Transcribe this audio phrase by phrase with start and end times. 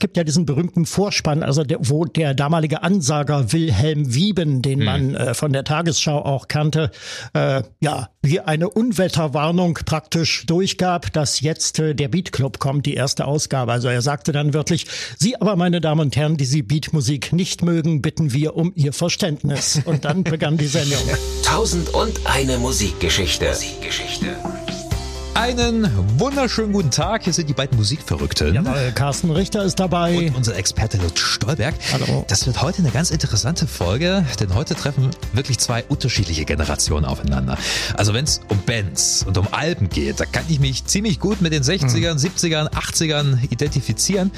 [0.00, 4.84] gibt ja diesen berühmten Vorspann, also der, wo der damalige Ansager Wilhelm Wieben, den hm.
[4.84, 6.90] man äh, von der Tagesschau auch kannte,
[7.34, 12.94] äh, ja, wie eine Unwetterwarnung praktisch durchgab, dass jetzt äh, der Beat Club kommt, die
[12.94, 13.72] erste Ausgabe.
[13.72, 14.86] Also er sagte dann wörtlich,
[15.18, 18.92] Sie aber, meine Damen und Herren, die Sie Beatmusik nicht mögen, bitten wir um Ihr
[18.92, 19.80] Verständnis.
[19.84, 21.00] Und dann begann die Sendung.
[21.44, 23.48] Tausend und eine Musikgeschichte.
[23.48, 24.36] Musikgeschichte.
[25.34, 25.88] Einen
[26.18, 27.22] wunderschönen guten Tag.
[27.22, 28.52] Hier sind die beiden Musikverrückten.
[28.52, 30.28] Jawohl, Carsten Richter ist dabei.
[30.28, 31.74] Und unser Experte Lutz Stolberg.
[31.92, 32.24] Hallo.
[32.28, 37.56] Das wird heute eine ganz interessante Folge, denn heute treffen wirklich zwei unterschiedliche Generationen aufeinander.
[37.96, 41.40] Also wenn es um Bands und um Alben geht, da kann ich mich ziemlich gut
[41.40, 42.18] mit den 60ern, mhm.
[42.18, 44.32] 70ern, 80ern identifizieren.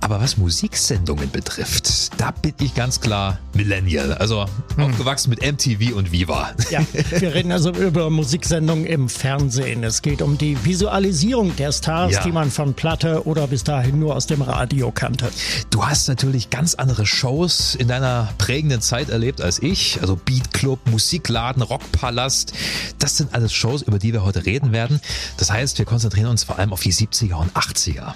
[0.00, 4.14] Aber was Musiksendungen betrifft, da bin ich ganz klar Millennial.
[4.14, 4.84] Also mhm.
[4.84, 6.52] aufgewachsen mit MTV und Viva.
[6.70, 6.80] Ja,
[7.10, 9.84] wir reden also über Musiksendungen im Fernsehen.
[9.84, 12.22] Es geht um die Visualisierung der Stars, ja.
[12.22, 15.30] die man von Platte oder bis dahin nur aus dem Radio kannte.
[15.70, 20.00] Du hast natürlich ganz andere Shows in deiner prägenden Zeit erlebt als ich.
[20.00, 22.52] Also Beat Club, Musikladen, Rockpalast.
[22.98, 25.00] Das sind alles Shows, über die wir heute reden werden.
[25.36, 28.14] Das heißt, wir konzentrieren uns vor allem auf die 70er und 80er.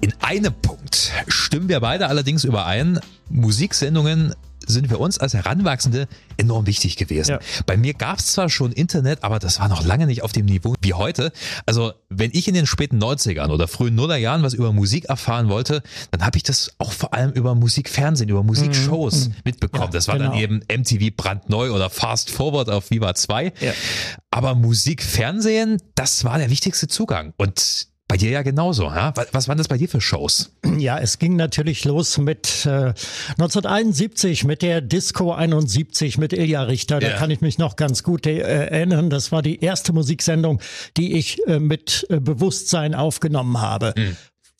[0.00, 3.00] In einem Punkt stimmen wir beide allerdings überein.
[3.28, 4.34] Musiksendungen
[4.68, 7.32] sind für uns als Heranwachsende enorm wichtig gewesen.
[7.32, 7.40] Ja.
[7.66, 10.46] Bei mir gab es zwar schon Internet, aber das war noch lange nicht auf dem
[10.46, 11.32] Niveau wie heute.
[11.66, 15.82] Also wenn ich in den späten 90ern oder frühen Nullerjahren was über Musik erfahren wollte,
[16.10, 19.34] dann habe ich das auch vor allem über Musikfernsehen, über Musikshows mhm.
[19.44, 19.84] mitbekommen.
[19.84, 20.30] Ja, das war genau.
[20.30, 23.52] dann eben MTV brandneu oder Fast Forward auf Viva 2.
[23.60, 23.72] Ja.
[24.30, 27.32] Aber Musikfernsehen, das war der wichtigste Zugang.
[27.36, 28.84] Und bei dir ja genauso.
[28.84, 29.12] Ja?
[29.32, 30.50] Was waren das bei dir für Shows?
[30.78, 32.94] Ja, es ging natürlich los mit äh,
[33.32, 37.00] 1971 mit der Disco 71 mit Ilja Richter.
[37.00, 37.18] Da yeah.
[37.18, 39.10] kann ich mich noch ganz gut äh, erinnern.
[39.10, 40.60] Das war die erste Musiksendung,
[40.96, 43.92] die ich äh, mit äh, Bewusstsein aufgenommen habe.
[43.96, 44.16] Mhm.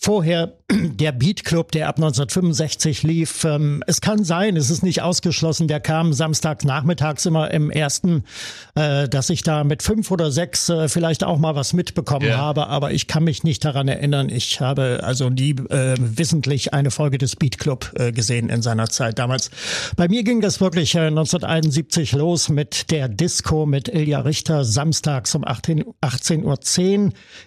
[0.09, 3.45] Vorher der Beat Club, der ab 1965 lief.
[3.45, 8.25] Ähm, es kann sein, es ist nicht ausgeschlossen, der kam samstags nachmittags immer im ersten,
[8.75, 12.39] äh, dass ich da mit fünf oder sechs äh, vielleicht auch mal was mitbekommen yeah.
[12.39, 14.31] habe, aber ich kann mich nicht daran erinnern.
[14.31, 18.89] Ich habe also nie äh, wissentlich eine Folge des Beat Club äh, gesehen in seiner
[18.89, 19.51] Zeit damals.
[19.97, 25.35] Bei mir ging das wirklich äh, 1971 los mit der Disco mit Ilja Richter samstags
[25.35, 26.59] um 18.10 18 Uhr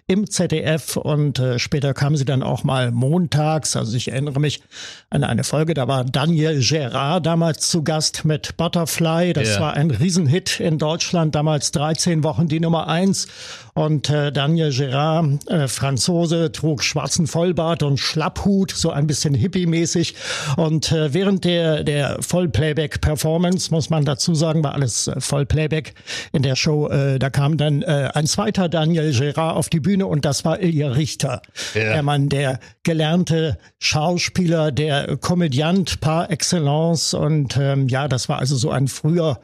[0.08, 3.76] im ZDF und äh, später kam sie dann dann auch mal montags.
[3.76, 4.62] Also ich erinnere mich
[5.10, 9.34] an eine Folge, da war Daniel Gerard damals zu Gast mit Butterfly.
[9.34, 9.60] Das yeah.
[9.62, 13.28] war ein Riesenhit in Deutschland, damals 13 Wochen die Nummer eins.
[13.74, 20.16] Und äh, Daniel Gerard, äh, Franzose, trug schwarzen Vollbart und Schlapphut, so ein bisschen hippie-mäßig.
[20.58, 25.94] Und äh, während der, der Vollplayback-Performance, muss man dazu sagen, war alles äh, Vollplayback
[26.34, 30.08] in der Show, äh, da kam dann äh, ein zweiter Daniel Gerard auf die Bühne
[30.08, 31.42] und das war Ilja Richter.
[31.74, 31.94] Ja.
[31.94, 37.14] Der Mann, der gelernte Schauspieler, der Komödiant par excellence.
[37.14, 39.40] Und ähm, ja, das war also so ein früher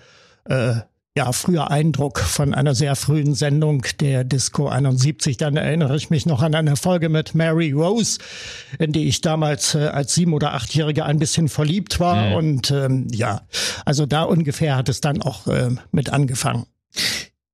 [0.46, 0.76] äh,
[1.18, 5.38] ja, früher Eindruck von einer sehr frühen Sendung der Disco 71.
[5.38, 8.20] Dann erinnere ich mich noch an eine Folge mit Mary Rose,
[8.78, 12.28] in die ich damals äh, als sieben- oder achtjährige ein bisschen verliebt war.
[12.28, 12.34] Mhm.
[12.36, 13.42] Und ähm, ja,
[13.84, 16.68] also da ungefähr hat es dann auch äh, mit angefangen.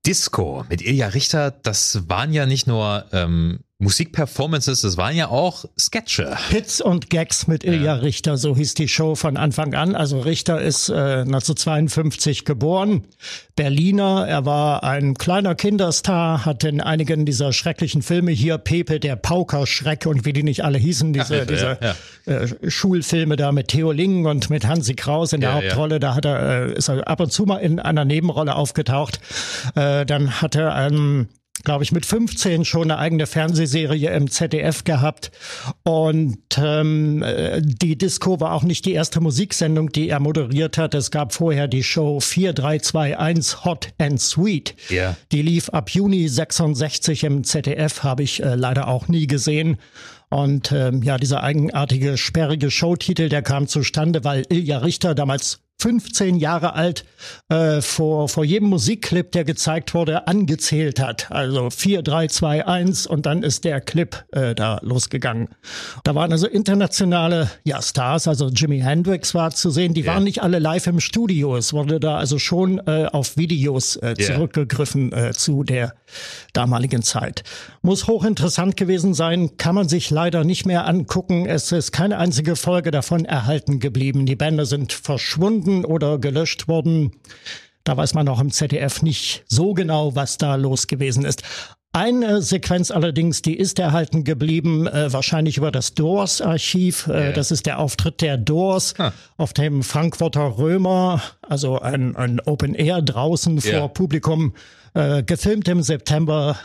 [0.06, 5.66] Disco mit Ilja Richter, das waren ja nicht nur ähm, Musikperformances, das waren ja auch
[5.78, 6.38] Sketche.
[6.50, 7.94] Hits und Gags mit Ilja ja.
[7.96, 9.96] Richter, so hieß die Show von Anfang an.
[9.96, 13.04] Also Richter ist äh, 1952 geboren,
[13.56, 14.26] Berliner.
[14.28, 20.06] Er war ein kleiner Kinderstar, hat in einigen dieser schrecklichen Filme hier Pepe, der Paukerschreck
[20.06, 21.96] und wie die nicht alle hießen, diese, Ach, diese ja,
[22.26, 22.34] ja.
[22.34, 26.00] Äh, Schulfilme da mit Theo Ling und mit Hansi Kraus in der Hauptrolle.
[26.00, 29.20] Da hat er, äh, ist er ab und zu mal in einer Nebenrolle aufgetaucht.
[29.76, 31.28] Äh, dann hat er einen
[31.64, 35.32] glaube ich, mit 15 schon eine eigene Fernsehserie im ZDF gehabt.
[35.84, 40.94] Und ähm, äh, die Disco war auch nicht die erste Musiksendung, die er moderiert hat.
[40.94, 44.76] Es gab vorher die Show 4321 Hot and Sweet.
[44.90, 45.16] Ja.
[45.32, 49.78] Die lief ab Juni 66 im ZDF, habe ich äh, leider auch nie gesehen.
[50.30, 56.38] Und ähm, ja, dieser eigenartige, sperrige Showtitel, der kam zustande, weil Ilja Richter damals 15
[56.38, 57.04] Jahre alt
[57.50, 61.30] äh, vor, vor jedem Musikclip, der gezeigt wurde, angezählt hat.
[61.30, 65.50] Also 4, 3, 2, 1 und dann ist der Clip äh, da losgegangen.
[66.06, 70.14] Da waren also internationale ja, Stars, also Jimi Hendrix war zu sehen, die yeah.
[70.14, 71.58] waren nicht alle live im Studio.
[71.58, 75.96] Es wurde da also schon äh, auf Videos äh, zurückgegriffen äh, zu der
[76.54, 77.44] damaligen Zeit.
[77.82, 81.46] Muss hochinteressant gewesen sein, kann man sich leider nicht mehr angucken.
[81.46, 84.26] Es ist keine einzige Folge davon erhalten geblieben.
[84.26, 87.12] Die Bänder sind verschwunden oder gelöscht worden.
[87.84, 91.44] Da weiß man auch im ZDF nicht so genau, was da los gewesen ist.
[91.96, 97.08] Eine Sequenz allerdings, die ist erhalten geblieben, äh, wahrscheinlich über das Doors-Archiv.
[97.08, 97.32] Äh, ja.
[97.34, 99.14] Das ist der Auftritt der Doors ha.
[99.38, 103.80] auf dem Frankfurter Römer, also ein, ein Open Air draußen ja.
[103.80, 104.56] vor Publikum,
[104.96, 106.58] äh, gefilmt im September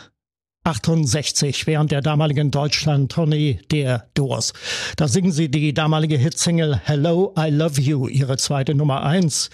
[0.68, 4.52] 68 während der damaligen Deutschland-Tournee der Doors.
[4.96, 9.48] Da singen sie die damalige Hitsingle Hello, I Love You, ihre zweite Nummer eins.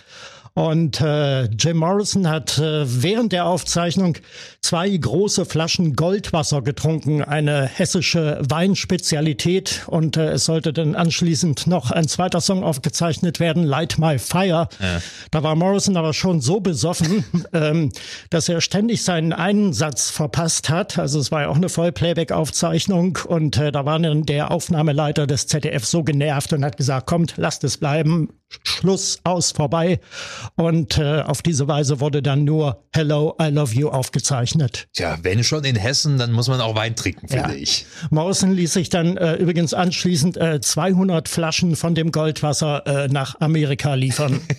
[0.56, 4.18] Und äh, Jim Morrison hat äh, während der Aufzeichnung
[4.60, 9.82] zwei große Flaschen Goldwasser getrunken, eine hessische Weinspezialität.
[9.88, 14.68] Und äh, es sollte dann anschließend noch ein zweiter Song aufgezeichnet werden, Light My Fire.
[14.80, 15.02] Ja.
[15.32, 17.90] Da war Morrison aber schon so besoffen, ähm,
[18.30, 21.00] dass er ständig seinen einen Satz verpasst hat.
[21.00, 23.18] Also es war ja auch eine Vollplayback-Aufzeichnung.
[23.26, 27.34] Und äh, da war dann der Aufnahmeleiter des ZDF so genervt und hat gesagt, kommt,
[27.38, 28.28] lasst es bleiben.
[28.62, 30.00] Schluss, aus, vorbei.
[30.56, 34.86] Und äh, auf diese Weise wurde dann nur Hello, I Love You aufgezeichnet.
[34.92, 37.54] Tja, wenn schon in Hessen, dann muss man auch Wein trinken, finde ja.
[37.54, 37.86] ich.
[38.10, 43.40] Morrison ließ sich dann äh, übrigens anschließend äh, 200 Flaschen von dem Goldwasser äh, nach
[43.40, 44.40] Amerika liefern.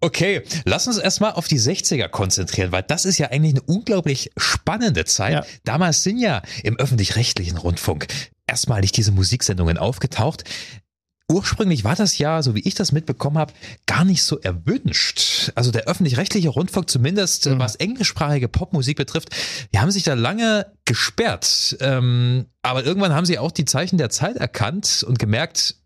[0.00, 4.32] Okay, lass uns erstmal auf die 60er konzentrieren, weil das ist ja eigentlich eine unglaublich
[4.36, 5.32] spannende Zeit.
[5.32, 5.44] Ja.
[5.62, 8.08] Damals sind ja im öffentlich-rechtlichen Rundfunk
[8.48, 10.42] erstmalig diese Musiksendungen aufgetaucht
[11.30, 13.52] ursprünglich war das ja, so wie ich das mitbekommen habe,
[13.86, 15.52] gar nicht so erwünscht.
[15.54, 17.58] Also der öffentlich-rechtliche Rundfunk, zumindest mhm.
[17.58, 19.30] was englischsprachige Popmusik betrifft,
[19.74, 21.76] die haben sich da lange gesperrt.
[21.80, 25.76] Ähm, aber irgendwann haben sie auch die Zeichen der Zeit erkannt und gemerkt,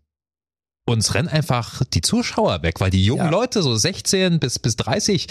[0.87, 3.29] uns rennen einfach die Zuschauer weg, weil die jungen ja.
[3.29, 5.27] Leute, so 16 bis, bis 30,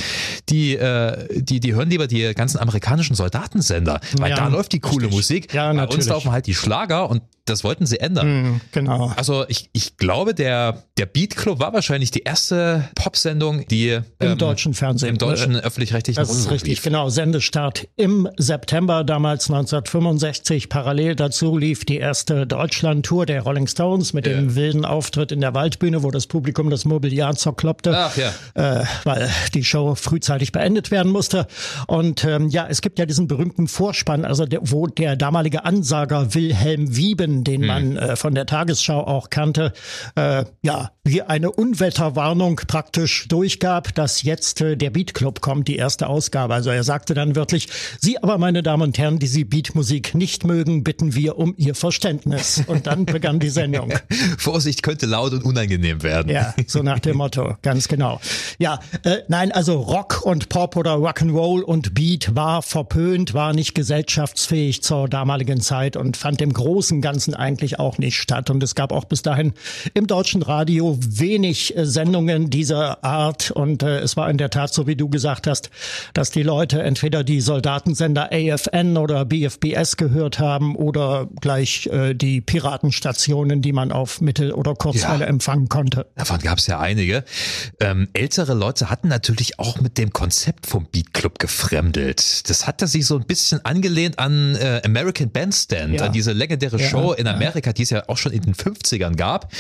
[0.51, 4.81] die, äh, die, die hören lieber die ganzen amerikanischen Soldatensender, weil ja, da läuft die
[4.81, 5.17] coole richtig.
[5.17, 5.55] Musik.
[5.55, 8.55] Ja, Bei uns laufen halt die Schlager und das wollten sie ändern.
[8.57, 9.13] Mm, genau.
[9.17, 14.03] Also ich, ich glaube, der, der Beat Club war wahrscheinlich die erste Popsendung, die im
[14.21, 16.83] ähm, deutschen Fernsehen, im deutschen äh, öffentlich-rechtlichen Das ist richtig, lief.
[16.83, 17.09] genau.
[17.09, 20.69] Sendestart im September damals 1965.
[20.69, 24.35] Parallel dazu lief die erste Deutschland-Tour der Rolling Stones mit ja.
[24.35, 28.33] dem wilden Auftritt in der Waldbühne, wo das Publikum das Mobiliar zerkloppte, Ach, ja.
[28.55, 31.47] äh, weil die Show frühzeitig beendet werden musste.
[31.87, 36.35] Und ähm, ja, es gibt ja diesen berühmten Vorspann, also der, wo der damalige Ansager
[36.35, 37.67] Wilhelm Wieben den hm.
[37.67, 39.73] man äh, von der Tagesschau auch kannte,
[40.15, 45.77] äh, ja, wie eine Unwetterwarnung praktisch durchgab, dass jetzt äh, der Beat Club kommt, die
[45.77, 46.55] erste Ausgabe.
[46.55, 47.69] Also er sagte dann wirklich,
[48.01, 51.75] Sie aber, meine Damen und Herren, die Sie Beatmusik nicht mögen, bitten wir um Ihr
[51.75, 52.63] Verständnis.
[52.67, 53.93] Und dann begann die Sendung.
[54.39, 56.31] Vorsicht, könnte laut und unangenehm werden.
[56.31, 58.21] Ja, so nach dem Motto, ganz genau.
[58.59, 63.75] Ja, äh, nein, also Rock und Pop oder Rock'n'Roll und Beat war verpönt, war nicht
[63.75, 68.51] gesellschaftsfähig zur damaligen Zeit und fand im großen Ganzen Ganzen eigentlich auch nicht statt.
[68.51, 69.53] Und es gab auch bis dahin
[69.95, 73.51] im deutschen Radio wenig äh, Sendungen dieser Art.
[73.51, 75.71] Und äh, es war in der Tat so, wie du gesagt hast,
[76.15, 82.41] dass die Leute entweder die Soldatensender AFN oder BFBS gehört haben oder gleich äh, die
[82.41, 86.07] Piratenstationen, die man auf Mittel- oder Kurzwelle ja, empfangen konnte.
[86.15, 87.25] Davon gab es ja einige.
[87.81, 92.49] Ähm, ältere Leute hatten natürlich auch mit dem Konzept vom Beat Club gefremdelt.
[92.49, 96.07] Das hatte sich so ein bisschen angelehnt an äh, American Bandstand, ja.
[96.07, 96.89] an diese legendäre ja.
[96.89, 99.53] Show in Amerika, die es ja auch schon in den 50ern gab.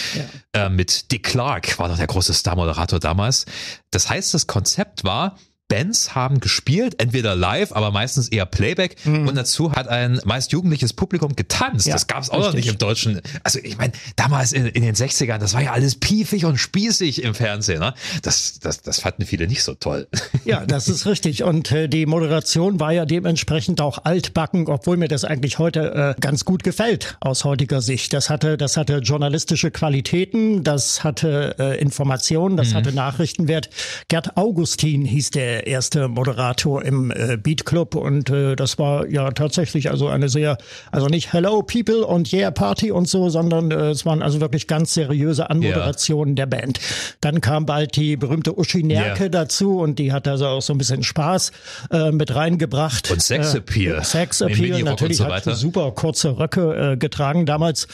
[0.52, 3.46] Äh, mit Dick Clark war doch der große Star-Moderator damals.
[3.90, 5.36] Das heißt, das Konzept war,
[5.68, 9.04] Bands haben gespielt, entweder live, aber meistens eher Playback.
[9.04, 9.26] Mhm.
[9.26, 11.86] Und dazu hat ein meist jugendliches Publikum getanzt.
[11.86, 13.20] Ja, das gab es auch noch nicht im Deutschen.
[13.42, 17.22] Also ich meine, damals in, in, den 60ern, das war ja alles piefig und spießig
[17.24, 17.80] im Fernsehen.
[17.80, 17.94] Ne?
[18.22, 20.06] Das, das, das fanden viele nicht so toll.
[20.44, 21.42] Ja, das ist richtig.
[21.42, 26.20] Und äh, die Moderation war ja dementsprechend auch altbacken, obwohl mir das eigentlich heute äh,
[26.20, 28.12] ganz gut gefällt aus heutiger Sicht.
[28.12, 32.74] Das hatte, das hatte journalistische Qualitäten, das hatte äh, Informationen, das mhm.
[32.74, 33.68] hatte Nachrichtenwert.
[34.08, 39.08] Gerd Augustin hieß der der erste Moderator im äh, Beat Club und äh, das war
[39.08, 40.58] ja tatsächlich also eine sehr,
[40.92, 44.66] also nicht Hello People und Yeah Party und so, sondern äh, es waren also wirklich
[44.66, 46.44] ganz seriöse Anmoderationen yeah.
[46.44, 46.80] der Band.
[47.22, 49.28] Dann kam bald die berühmte Uschi Nerke yeah.
[49.30, 51.52] dazu und die hat also auch so ein bisschen Spaß
[51.90, 53.10] äh, mit reingebracht.
[53.10, 54.00] Und Sexappeal.
[54.00, 57.46] Äh, Sexappeal natürlich so hat super kurze Röcke äh, getragen.
[57.46, 57.88] Damals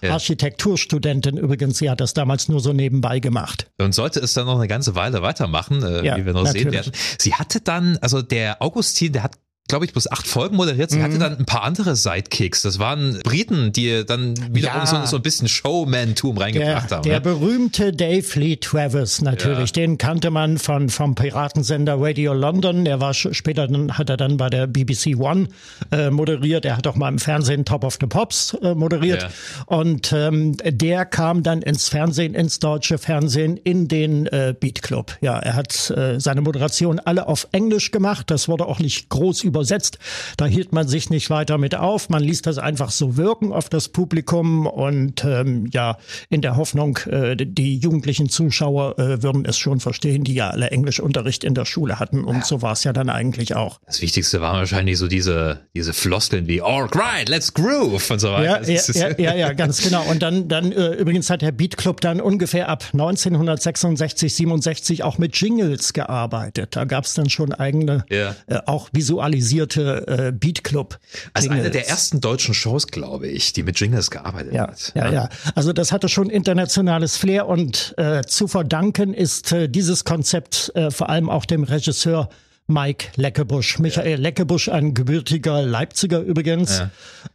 [0.00, 0.12] yeah.
[0.12, 3.66] Architekturstudentin übrigens, sie hat das damals nur so nebenbei gemacht.
[3.78, 6.62] Und sollte es dann noch eine ganze Weile weitermachen, äh, ja, wie wir noch natürlich.
[6.62, 6.92] sehen werden.
[7.18, 9.38] Sie hatte dann, also der Augustin, der hat
[9.70, 10.90] glaube ich, bloß acht Folgen moderiert.
[10.90, 11.02] Sie mhm.
[11.04, 12.62] hatte dann ein paar andere Sidekicks.
[12.62, 14.86] Das waren Briten, die dann wiederum ja.
[14.86, 17.04] so, so, ein bisschen Showman-Tum reingebracht der, haben.
[17.04, 17.18] Der ja?
[17.20, 19.70] berühmte Dave Lee Travis natürlich.
[19.70, 19.82] Ja.
[19.82, 22.84] Den kannte man von, vom Piratensender Radio London.
[22.84, 25.48] Der war später, dann hat er dann bei der BBC One
[25.90, 26.64] äh, moderiert.
[26.64, 29.28] Er hat auch mal im Fernsehen Top of the Pops äh, moderiert.
[29.66, 35.16] Und ähm, der kam dann ins Fernsehen, ins deutsche Fernsehen, in den äh, Beat Club.
[35.20, 38.30] Ja, er hat äh, seine Moderation alle auf Englisch gemacht.
[38.30, 39.98] Das wurde auch nicht groß über übersetzt.
[40.38, 42.08] Da hielt man sich nicht weiter mit auf.
[42.08, 45.98] Man ließ das einfach so wirken auf das Publikum und ähm, ja,
[46.30, 50.70] in der Hoffnung, äh, die jugendlichen Zuschauer äh, würden es schon verstehen, die ja alle
[50.70, 52.24] Englischunterricht in der Schule hatten.
[52.24, 52.44] Und ja.
[52.44, 53.80] so war es ja dann eigentlich auch.
[53.86, 58.32] Das Wichtigste waren wahrscheinlich so diese, diese Floskeln wie All right, let's groove und so
[58.32, 58.62] weiter.
[58.62, 60.04] Ja, ja, ja, ja, ganz genau.
[60.10, 65.18] Und dann, dann äh, übrigens hat der Beat Club dann ungefähr ab 1966, 67 auch
[65.18, 66.76] mit Jingles gearbeitet.
[66.76, 68.34] Da gab es dann schon eigene, ja.
[68.46, 70.98] äh, auch visualisierte äh, Beat Club.
[71.32, 74.92] Also eine der ersten deutschen Shows, glaube ich, die mit Jingles gearbeitet ja, hat.
[74.94, 75.28] Ja, ja, ja.
[75.54, 80.90] Also das hatte schon internationales Flair und äh, zu verdanken ist äh, dieses Konzept äh,
[80.90, 82.28] vor allem auch dem Regisseur
[82.66, 83.78] Mike Leckebusch.
[83.78, 84.16] Michael ja.
[84.16, 86.82] Leckebusch, ein gebürtiger Leipziger übrigens,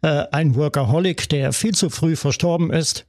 [0.02, 0.24] ja.
[0.24, 3.06] äh, ein Workaholic, der viel zu früh verstorben ist.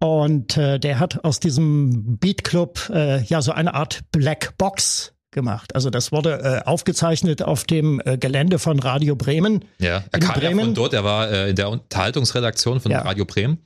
[0.00, 5.12] Und äh, der hat aus diesem Beat Club äh, ja so eine Art Black Box
[5.38, 5.76] gemacht.
[5.76, 9.64] Also das wurde äh, aufgezeichnet auf dem äh, Gelände von Radio Bremen.
[9.78, 10.58] Ja, er kam Bremen.
[10.58, 13.02] ja von dort, er war äh, in der Unterhaltungsredaktion von ja.
[13.02, 13.58] Radio Bremen.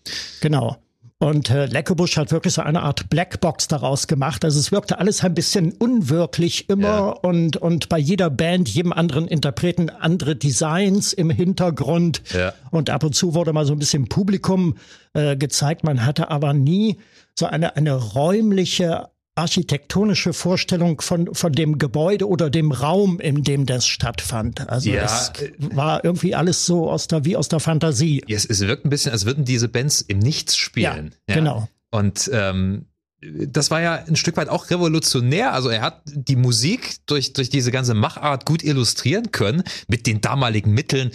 [0.42, 0.76] Genau.
[1.22, 4.44] Und äh, Leckebusch hat wirklich so eine Art Blackbox daraus gemacht.
[4.44, 7.08] Also es wirkte alles ein bisschen unwirklich immer ja.
[7.10, 12.22] und, und bei jeder Band, jedem anderen Interpreten andere Designs im Hintergrund.
[12.34, 12.54] Ja.
[12.72, 14.76] Und ab und zu wurde mal so ein bisschen Publikum
[15.14, 15.84] äh, gezeigt.
[15.84, 16.98] Man hatte aber nie
[17.38, 23.64] so eine, eine räumliche architektonische Vorstellung von, von dem Gebäude oder dem Raum, in dem
[23.64, 24.68] das stattfand.
[24.68, 28.22] Also ja, es war irgendwie alles so aus der, wie aus der Fantasie.
[28.28, 31.14] Es, es wirkt ein bisschen, als würden diese Bands im Nichts spielen.
[31.28, 31.40] Ja, ja.
[31.40, 31.68] genau.
[31.90, 32.86] Und ähm,
[33.22, 35.52] das war ja ein Stück weit auch revolutionär.
[35.52, 40.20] Also er hat die Musik durch, durch diese ganze Machart gut illustrieren können mit den
[40.20, 41.12] damaligen Mitteln.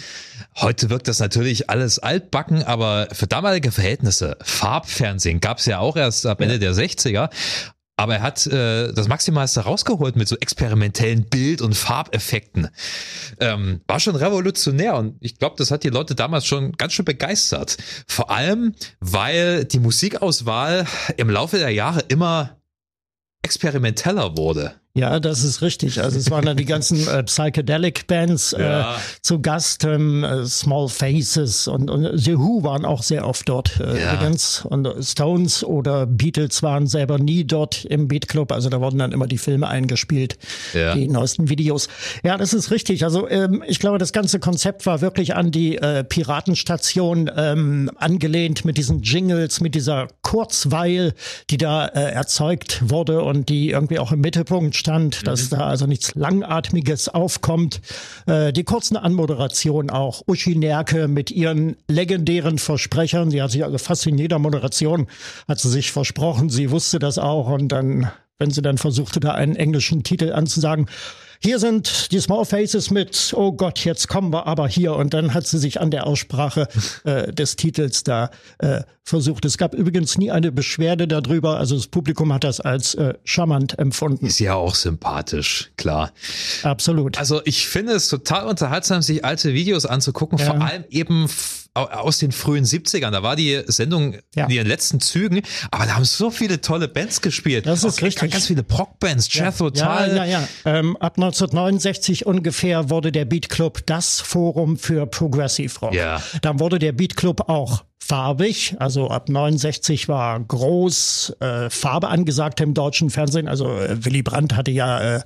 [0.55, 5.97] Heute wirkt das natürlich alles altbacken, aber für damalige Verhältnisse, Farbfernsehen gab es ja auch
[5.97, 6.59] erst ab Ende ja.
[6.59, 7.29] der 60er.
[7.97, 12.69] Aber er hat äh, das Maximalste rausgeholt mit so experimentellen Bild- und Farbeffekten.
[13.39, 17.05] Ähm, war schon revolutionär und ich glaube, das hat die Leute damals schon ganz schön
[17.05, 17.77] begeistert.
[18.07, 20.85] Vor allem, weil die Musikauswahl
[21.17, 22.57] im Laufe der Jahre immer
[23.41, 24.75] experimenteller wurde.
[24.97, 26.01] Ja, das ist richtig.
[26.01, 28.95] Also es waren dann die ganzen äh, Psychedelic Bands äh, ja.
[29.21, 33.79] zu Gast, ähm, äh, Small Faces und, und The Who waren auch sehr oft dort
[33.79, 34.15] äh, ja.
[34.15, 34.65] übrigens.
[34.65, 38.51] Und Stones oder Beatles waren selber nie dort im Beat Club.
[38.51, 40.39] Also da wurden dann immer die Filme eingespielt,
[40.73, 40.95] ja.
[40.95, 41.89] die neuesten Videos.
[42.23, 43.03] Ja, das ist richtig.
[43.03, 48.65] Also ähm, ich glaube, das ganze Konzept war wirklich an die äh, Piratenstation ähm, angelehnt
[48.65, 51.13] mit diesen Jingles, mit dieser Kurzweil,
[51.51, 55.57] die da äh, erzeugt wurde und die irgendwie auch im Mittelpunkt stand Stand, dass mhm.
[55.57, 57.81] da also nichts Langatmiges aufkommt.
[58.25, 60.23] Äh, die kurzen Anmoderationen auch.
[60.27, 63.29] Uschi Nerke mit ihren legendären Versprechern.
[63.29, 65.07] Sie hat sich also fast in jeder Moderation
[65.47, 66.49] hat sie sich versprochen.
[66.49, 70.87] Sie wusste das auch und dann, wenn sie dann versuchte, da einen englischen Titel anzusagen,
[71.39, 74.95] hier sind die Small Faces mit, oh Gott, jetzt kommen wir aber hier.
[74.95, 76.67] Und dann hat sie sich an der Aussprache
[77.03, 79.45] äh, des Titels da äh, versucht.
[79.45, 81.57] Es gab übrigens nie eine Beschwerde darüber.
[81.57, 84.25] Also das Publikum hat das als äh, charmant empfunden.
[84.25, 86.11] Ist ja auch sympathisch, klar.
[86.63, 87.17] Absolut.
[87.17, 90.45] Also ich finde es total unterhaltsam, sich alte Videos anzugucken, ja.
[90.45, 91.27] vor allem eben
[91.77, 93.11] aus den frühen 70ern.
[93.11, 94.45] Da war die Sendung ja.
[94.45, 95.41] in ihren letzten Zügen,
[95.71, 97.65] aber da haben so viele tolle Bands gespielt.
[97.65, 98.31] Das ist Auch richtig.
[98.31, 99.45] Ganz viele Prog-Bands, ja.
[99.45, 99.81] Jethro Tull.
[99.81, 100.47] Ja, ja, ja.
[100.65, 105.93] Ähm, ab 1969 ungefähr wurde der Beat Club das Forum für Progressive Rock.
[105.93, 106.21] Ja.
[106.41, 108.75] Dann wurde der Beat Club auch farbig.
[108.79, 113.49] Also ab 69 war groß äh, Farbe angesagt im deutschen Fernsehen.
[113.49, 115.21] Also äh, Willy Brandt hatte ja äh,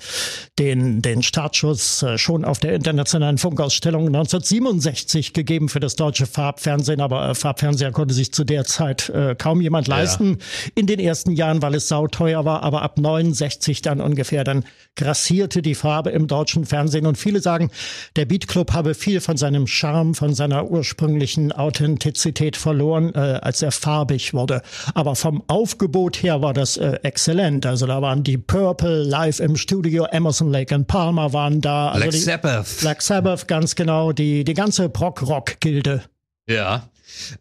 [0.57, 7.01] den, den Startschuss äh, schon auf der internationalen Funkausstellung 1967 gegeben für das deutsche Farbfernsehen.
[7.01, 10.39] Aber äh, Farbfernseher konnte sich zu der Zeit äh, kaum jemand leisten.
[10.39, 10.71] Ja.
[10.73, 12.63] In den ersten Jahren, weil es sauteuer war.
[12.63, 14.63] Aber ab 69 dann ungefähr, dann
[14.95, 17.05] grassierte die Farbe im deutschen Fernsehen.
[17.05, 17.69] Und viele sagen,
[18.15, 23.61] der Beat Club habe viel von seinem Charme, von seiner ursprünglichen Authentizität verloren, äh, als
[23.61, 24.61] er farbig wurde.
[24.93, 27.65] Aber vom Aufgebot her war das äh, exzellent.
[27.65, 31.89] Also da waren die Purple live im Studio, Emerson Lake and Palmer waren da.
[31.89, 32.79] Also Black Sabbath.
[32.79, 34.13] Black Sabbath, ganz genau.
[34.13, 36.03] Die, die ganze Prog-Rock-Gilde.
[36.47, 36.87] Ja.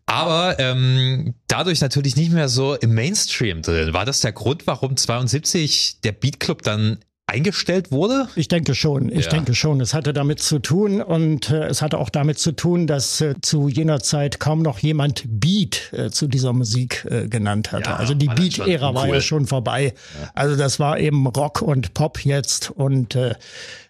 [0.06, 3.94] Aber ähm, dadurch natürlich nicht mehr so im Mainstream drin.
[3.94, 6.98] War das der Grund, warum 72 der Beat Club dann
[7.30, 8.28] eingestellt wurde?
[8.34, 9.10] Ich denke schon.
[9.10, 9.30] Ich ja.
[9.30, 9.80] denke schon.
[9.80, 13.34] Es hatte damit zu tun und äh, es hatte auch damit zu tun, dass äh,
[13.40, 17.90] zu jener Zeit kaum noch jemand Beat äh, zu dieser Musik äh, genannt hatte.
[17.90, 18.94] Ja, also die Beat-Ära cool.
[18.94, 19.94] war ja schon vorbei.
[20.20, 20.30] Ja.
[20.34, 23.34] Also das war eben Rock und Pop jetzt und äh,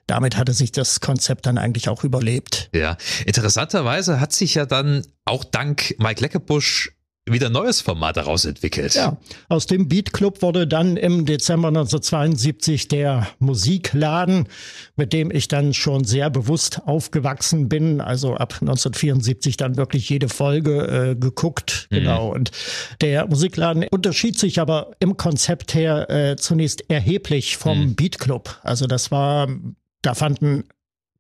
[0.06, 2.68] damit hatte sich das Konzept dann eigentlich auch überlebt.
[2.75, 6.92] Ja, interessanterweise hat sich ja dann auch dank Mike Leckebusch
[7.27, 8.95] wieder ein neues Format daraus entwickelt.
[8.95, 14.49] Ja, aus dem Beat Club wurde dann im Dezember 1972 der Musikladen,
[14.97, 20.29] mit dem ich dann schon sehr bewusst aufgewachsen bin, also ab 1974 dann wirklich jede
[20.29, 21.97] Folge äh, geguckt, mhm.
[21.97, 22.33] genau.
[22.33, 22.50] Und
[23.00, 27.95] der Musikladen unterschied sich aber im Konzept her äh, zunächst erheblich vom mhm.
[27.95, 28.59] Beat Club.
[28.62, 29.49] Also das war,
[30.03, 30.65] da fanden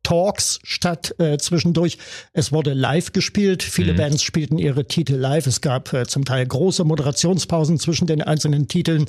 [0.02, 1.98] Talks statt äh, zwischendurch.
[2.32, 3.62] Es wurde live gespielt.
[3.62, 3.96] Viele mhm.
[3.96, 5.46] Bands spielten ihre Titel live.
[5.46, 9.06] Es gab äh, zum Teil große Moderationspausen zwischen den einzelnen Titeln.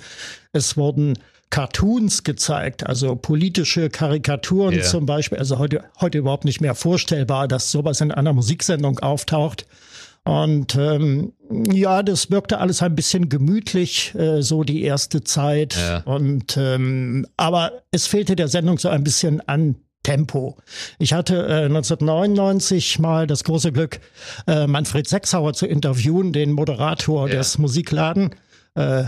[0.54, 1.18] Es wurden
[1.52, 4.84] Cartoons gezeigt, also politische Karikaturen yeah.
[4.84, 5.38] zum Beispiel.
[5.38, 9.68] Also heute, heute überhaupt nicht mehr vorstellbar, dass sowas in einer Musiksendung auftaucht.
[10.24, 11.34] Und ähm,
[11.72, 15.76] ja, das wirkte alles ein bisschen gemütlich, äh, so die erste Zeit.
[15.76, 15.98] Ja.
[16.02, 20.58] Und ähm, aber es fehlte der Sendung so ein bisschen an Tempo.
[21.00, 24.00] Ich hatte äh, 1999 mal das große Glück,
[24.48, 27.36] äh, Manfred Sechshauer zu interviewen, den Moderator ja.
[27.36, 28.36] des Musikladen.
[28.76, 29.06] Äh,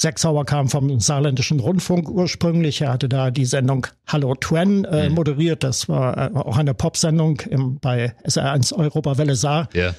[0.00, 2.80] Sechshauer kam vom Saarländischen Rundfunk ursprünglich.
[2.80, 5.14] Er hatte da die Sendung Hallo Twen äh, mhm.
[5.14, 5.62] moderiert.
[5.62, 9.68] Das war äh, auch eine Popsendung im, bei SR1 Europawelle Saar.
[9.74, 9.94] Ja.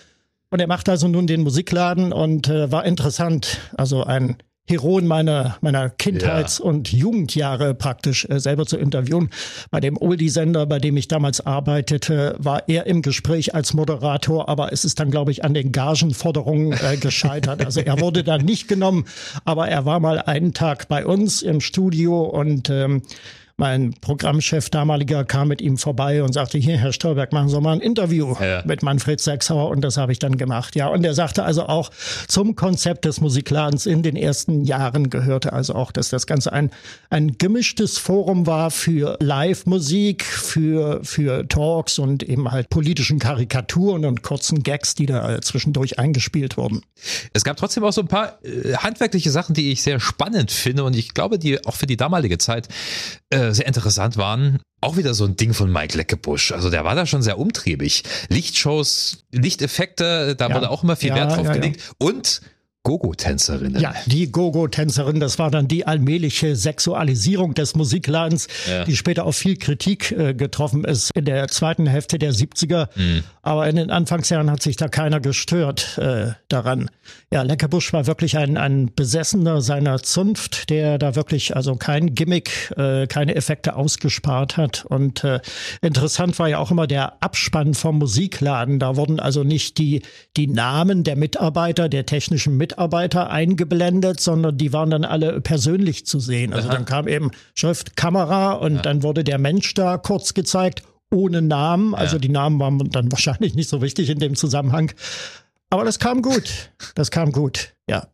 [0.50, 3.60] Und er macht also nun den Musikladen und äh, war interessant.
[3.78, 4.38] Also ein
[4.68, 6.66] Heroen meiner, meiner Kindheits- ja.
[6.66, 9.30] und Jugendjahre praktisch äh, selber zu interviewen.
[9.70, 14.72] Bei dem Oldie-Sender, bei dem ich damals arbeitete, war er im Gespräch als Moderator, aber
[14.72, 17.66] es ist dann, glaube ich, an den Gagenforderungen äh, gescheitert.
[17.66, 19.06] Also er wurde dann nicht genommen,
[19.46, 23.02] aber er war mal einen Tag bei uns im Studio und ähm,
[23.58, 27.74] mein Programmchef damaliger kam mit ihm vorbei und sagte, hier, Herr Stolberg, machen Sie mal
[27.74, 28.64] ein Interview ja.
[28.66, 30.76] mit Manfred Sechsauer und das habe ich dann gemacht.
[30.76, 31.92] Ja, und er sagte also auch,
[32.28, 36.72] zum Konzept des Musikladens in den ersten Jahren gehörte also auch, dass das Ganze ein,
[37.10, 44.24] ein gemischtes Forum war für Live-Musik, für, für Talks und eben halt politischen Karikaturen und
[44.24, 46.82] kurzen Gags, die da zwischendurch eingespielt wurden.
[47.34, 50.84] Es gab trotzdem auch so ein paar äh, handwerkliche Sachen, die ich sehr spannend finde
[50.84, 52.68] und ich glaube, die auch für die damalige Zeit
[53.30, 54.60] äh, sehr interessant waren.
[54.82, 56.52] Auch wieder so ein Ding von Mike Leckebusch.
[56.52, 58.04] Also der war da schon sehr umtriebig.
[58.30, 60.56] Lichtshows, Lichteffekte, da ja.
[60.56, 61.82] wurde auch immer viel ja, Wert drauf gelegt.
[62.00, 62.42] Und
[62.84, 63.80] Gogo-Tänzerinnen.
[63.80, 68.86] Ja, die Gogo-Tänzerin, das war dann die allmähliche Sexualisierung des Musikladens, ja.
[68.86, 72.88] die später auf viel Kritik äh, getroffen ist in der zweiten Hälfte der 70er.
[72.96, 73.24] Mhm.
[73.44, 76.90] Aber in den Anfangsjahren hat sich da keiner gestört äh, daran.
[77.32, 82.74] Ja, Leckerbusch war wirklich ein, ein Besessener seiner Zunft, der da wirklich also kein Gimmick,
[82.78, 84.86] äh, keine Effekte ausgespart hat.
[84.86, 85.40] Und äh,
[85.84, 88.80] interessant war ja auch immer der Abspann vom Musikladen.
[88.80, 90.02] Da wurden also nicht die,
[90.36, 96.06] die Namen der Mitarbeiter, der technischen Mitarbeiter, Mitarbeiter eingeblendet, sondern die waren dann alle persönlich
[96.06, 96.54] zu sehen.
[96.54, 96.76] Also Aha.
[96.76, 98.82] dann kam eben Schrift, Kamera und ja.
[98.82, 101.94] dann wurde der Mensch da kurz gezeigt, ohne Namen.
[101.94, 102.20] Also ja.
[102.22, 104.92] die Namen waren dann wahrscheinlich nicht so wichtig in dem Zusammenhang.
[105.70, 106.72] Aber das kam gut.
[106.96, 108.08] Das kam gut, ja.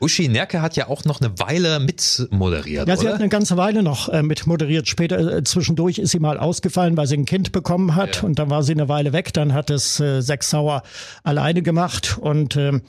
[0.00, 2.88] Uschi Nerke hat ja auch noch eine Weile mitmoderiert.
[2.88, 3.14] Ja, sie oder?
[3.14, 4.88] hat eine ganze Weile noch äh, mitmoderiert.
[4.88, 8.22] Später äh, zwischendurch ist sie mal ausgefallen, weil sie ein Kind bekommen hat ja.
[8.22, 9.34] und dann war sie eine Weile weg.
[9.34, 10.82] Dann hat es äh, Sechs Sauer
[11.22, 12.80] alleine gemacht und äh,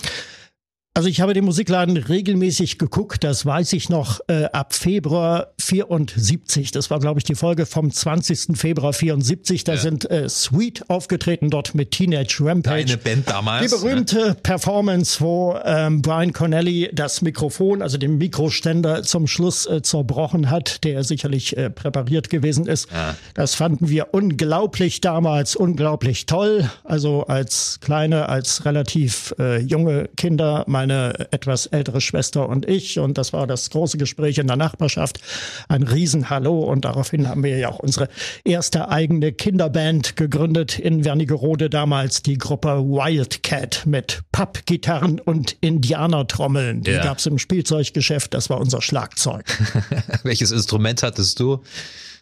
[0.94, 6.72] also ich habe den Musikladen regelmäßig geguckt, das weiß ich noch, äh, ab Februar 74.
[6.72, 8.58] Das war, glaube ich, die Folge vom 20.
[8.58, 9.64] Februar 74.
[9.64, 9.80] Da ja.
[9.80, 12.88] sind äh, Sweet aufgetreten dort mit Teenage Rampage.
[12.88, 13.72] Eine Band damals.
[13.72, 14.34] Die berühmte ja.
[14.34, 20.84] Performance, wo ähm, Brian Connelly das Mikrofon, also den Mikroständer zum Schluss äh, zerbrochen hat,
[20.84, 22.92] der sicherlich äh, präpariert gewesen ist.
[22.92, 23.16] Ja.
[23.34, 26.70] Das fanden wir unglaublich damals, unglaublich toll.
[26.84, 32.98] Also als kleine, als relativ äh, junge Kinder meine etwas ältere Schwester und ich.
[32.98, 35.20] Und das war das große Gespräch in der Nachbarschaft.
[35.68, 36.60] Ein Riesenhallo.
[36.60, 38.10] Und daraufhin haben wir ja auch unsere
[38.44, 46.82] erste eigene Kinderband gegründet in Wernigerode damals, die Gruppe Wildcat mit Pappgitarren und Indianertrommeln.
[46.82, 47.04] Die ja.
[47.04, 48.34] gab es im Spielzeuggeschäft.
[48.34, 49.46] Das war unser Schlagzeug.
[50.24, 51.62] Welches Instrument hattest du?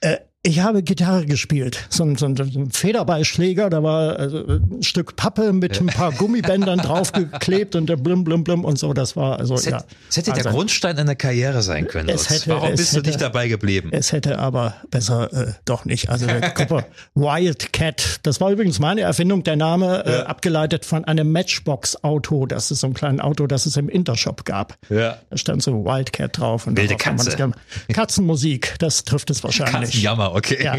[0.02, 5.18] Äh, ich habe Gitarre gespielt, so ein, so ein Federballschläger, da war also ein Stück
[5.18, 9.38] Pappe mit ein paar Gummibändern draufgeklebt und der Blim Blim Blim und so, das war
[9.38, 9.84] also es ja.
[10.10, 12.08] Es hätte also, der Grundstein einer Karriere sein können.
[12.08, 13.90] Es hätte, Warum es bist hätte, du nicht dabei geblieben?
[13.92, 16.10] Es hätte aber besser äh, doch nicht.
[16.10, 20.24] Also der Gruppe Wildcat, das war übrigens meine Erfindung, der Name äh, ja.
[20.24, 24.78] abgeleitet von einem Matchbox-Auto, das ist so ein kleines Auto, das es im Intershop gab.
[24.90, 25.18] Ja.
[25.30, 27.36] Da stand so Wildcat drauf und Wilde Katze.
[27.92, 29.90] Katzenmusik, das trifft es wahrscheinlich.
[29.92, 30.64] Katzenjammer Okay.
[30.64, 30.78] Ja.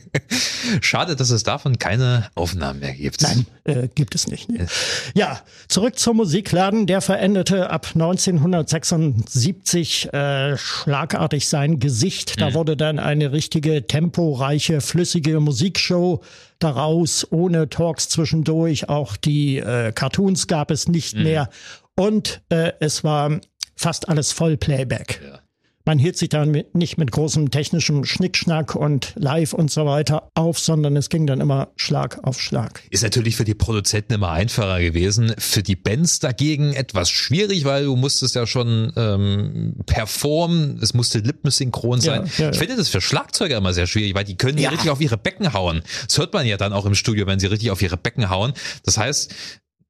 [0.80, 3.22] Schade, dass es davon keine Aufnahmen mehr gibt.
[3.22, 4.50] Nein, äh, gibt es nicht.
[4.50, 4.66] Ne?
[5.14, 6.86] Ja, zurück zum Musikladen.
[6.86, 12.40] Der veränderte ab 1976 äh, schlagartig sein Gesicht.
[12.40, 12.54] Da mhm.
[12.54, 16.22] wurde dann eine richtige temporeiche, flüssige Musikshow
[16.58, 18.88] daraus, ohne Talks zwischendurch.
[18.88, 21.22] Auch die äh, Cartoons gab es nicht mhm.
[21.22, 21.50] mehr.
[21.96, 23.40] Und äh, es war
[23.76, 25.20] fast alles Vollplayback.
[25.24, 25.43] Ja.
[25.86, 30.30] Man hielt sich dann mit, nicht mit großem technischem Schnickschnack und Live und so weiter
[30.34, 32.82] auf, sondern es ging dann immer Schlag auf Schlag.
[32.88, 35.34] Ist natürlich für die Produzenten immer einfacher gewesen.
[35.36, 41.18] Für die Bands dagegen etwas schwierig, weil du musstest ja schon ähm, performen, es musste
[41.18, 42.30] lippensynchron sein.
[42.38, 44.90] Ja, ja, ich finde das für Schlagzeuger immer sehr schwierig, weil die können ja richtig
[44.90, 45.82] auf ihre Becken hauen.
[46.06, 48.54] Das hört man ja dann auch im Studio, wenn sie richtig auf ihre Becken hauen.
[48.84, 49.34] Das heißt,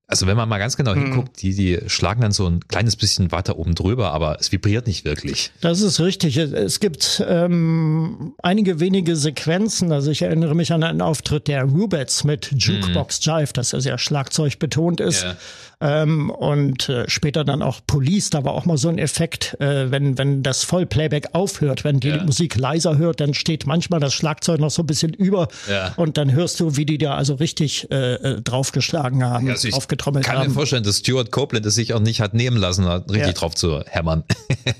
[0.06, 1.04] also wenn man mal ganz genau mhm.
[1.04, 4.86] hinguckt, die, die schlagen dann so ein kleines bisschen weiter oben drüber, aber es vibriert
[4.86, 5.50] nicht wirklich.
[5.62, 6.36] Das ist richtig.
[6.36, 9.92] Es gibt ähm, einige wenige Sequenzen.
[9.92, 13.32] Also ich erinnere mich an einen Auftritt der Rubets mit Jukebox mhm.
[13.32, 15.22] Jive, das ja sehr Schlagzeug betont ist.
[15.22, 15.36] Yeah.
[15.80, 19.90] Ähm, und äh, später dann auch Police, da war auch mal so ein Effekt, äh,
[19.90, 22.24] wenn, wenn das Vollplayback aufhört, wenn die ja.
[22.24, 25.92] Musik leiser hört, dann steht manchmal das Schlagzeug noch so ein bisschen über ja.
[25.96, 29.74] und dann hörst du, wie die da also richtig äh, äh draufgeschlagen haben, also ich
[29.74, 30.34] aufgetrommelt haben.
[30.34, 33.26] Ich kann mir vorstellen, dass Stuart Copeland es sich auch nicht hat nehmen lassen, richtig
[33.26, 33.32] ja.
[33.32, 34.24] drauf zu hämmern.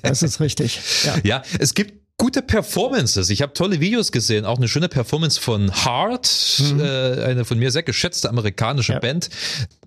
[0.03, 0.81] Das ist richtig.
[1.05, 3.31] Ja, ja es gibt gute Performances.
[3.31, 6.81] Ich habe tolle Videos gesehen, auch eine schöne Performance von Heart, mhm.
[6.81, 8.99] äh, eine von mir sehr geschätzte amerikanische ja.
[9.01, 9.31] Band.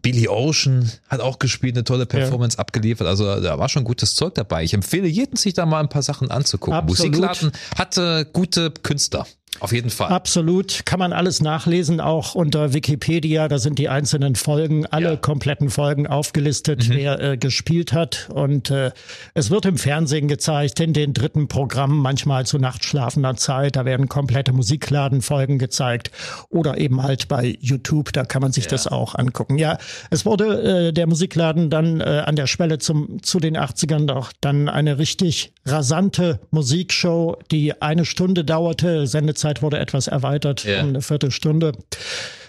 [0.01, 2.61] Billy Ocean hat auch gespielt, eine tolle Performance ja.
[2.61, 3.07] abgeliefert.
[3.07, 4.63] Also da war schon gutes Zeug dabei.
[4.63, 6.73] Ich empfehle jedem, sich da mal ein paar Sachen anzugucken.
[6.73, 7.15] Absolut.
[7.15, 9.25] Musikladen hatte gute Künstler.
[9.59, 10.09] Auf jeden Fall.
[10.09, 10.85] Absolut.
[10.85, 13.47] Kann man alles nachlesen, auch unter Wikipedia.
[13.47, 15.15] Da sind die einzelnen Folgen, alle ja.
[15.15, 16.93] kompletten Folgen aufgelistet, mhm.
[16.93, 18.29] wer äh, gespielt hat.
[18.31, 18.91] Und äh,
[19.33, 23.75] es wird im Fernsehen gezeigt, in den dritten Programmen, manchmal zu nachtschlafender Zeit.
[23.75, 26.11] Da werden komplette Musikladenfolgen gezeigt.
[26.49, 28.71] Oder eben halt bei YouTube, da kann man sich ja.
[28.71, 29.57] das auch angucken.
[29.57, 29.79] Ja,
[30.11, 34.33] es wurde äh, der Musikladen dann äh, an der Schwelle zum, zu den 80ern doch
[34.39, 40.81] dann eine richtig rasante Musikshow, die eine Stunde dauerte, Sendezeit Sendezeit wurde etwas erweitert yeah.
[40.81, 41.73] um eine Viertelstunde.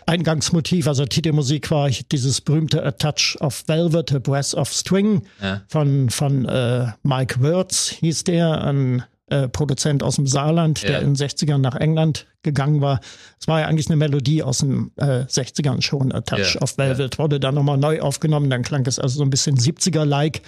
[0.07, 5.61] Eingangsmotiv, also Titelmusik war dieses berühmte A Touch of Velvet, A Breath of String ja.
[5.69, 10.89] von, von äh, Mike Wirtz hieß der, ein äh, Produzent aus dem Saarland, ja.
[10.89, 13.01] der in den 60ern nach England gegangen war.
[13.41, 16.77] Es war ja eigentlich eine Melodie aus den äh, 60ern schon, A Touch yeah, of
[16.77, 17.19] Velvet, yeah.
[17.19, 20.43] wurde dann nochmal neu aufgenommen, dann klang es also so ein bisschen 70er-like.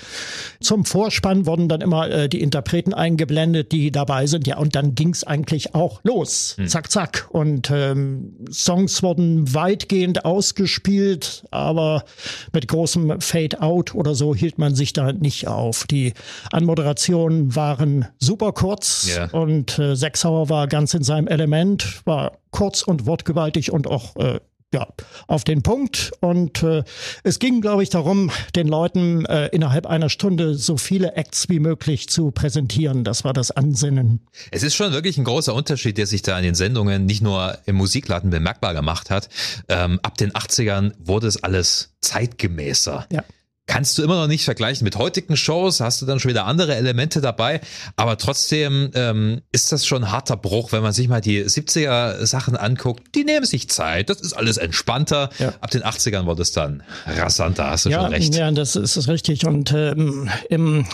[0.60, 4.94] Zum Vorspann wurden dann immer äh, die Interpreten eingeblendet, die dabei sind, ja, und dann
[4.94, 6.54] ging es eigentlich auch los.
[6.56, 6.68] Hm.
[6.68, 7.28] Zack, zack.
[7.30, 12.04] Und ähm, Songs wurden weitgehend ausgespielt, aber
[12.52, 15.86] mit großem Fade-out oder so hielt man sich da nicht auf.
[15.86, 16.14] Die
[16.50, 19.30] Anmoderationen waren super kurz yeah.
[19.30, 24.40] und äh, Sechsauer war ganz in seinem Element war kurz und wortgewaltig und auch äh,
[24.72, 24.87] ja,
[25.26, 26.12] auf den Punkt.
[26.20, 26.85] Und äh,
[27.24, 31.59] es ging, glaube ich, darum, den Leuten äh, innerhalb einer Stunde so viele Acts wie
[31.59, 33.03] möglich zu präsentieren.
[33.05, 34.20] Das war das Ansinnen.
[34.50, 37.59] Es ist schon wirklich ein großer Unterschied, der sich da in den Sendungen nicht nur
[37.66, 39.29] im Musikladen bemerkbar gemacht hat.
[39.68, 43.07] Ähm, ab den 80ern wurde es alles zeitgemäßer.
[43.11, 43.24] Ja
[43.70, 46.74] kannst du immer noch nicht vergleichen mit heutigen Shows, hast du dann schon wieder andere
[46.74, 47.61] Elemente dabei,
[47.94, 52.26] aber trotzdem ähm, ist das schon ein harter Bruch, wenn man sich mal die 70er
[52.26, 55.30] Sachen anguckt, die nehmen sich Zeit, das ist alles entspannter.
[55.38, 55.54] Ja.
[55.61, 58.35] Ab den 80ern wurde es dann rasanter, hast du ja, schon recht.
[58.35, 60.85] Ja, das ist richtig und ähm, im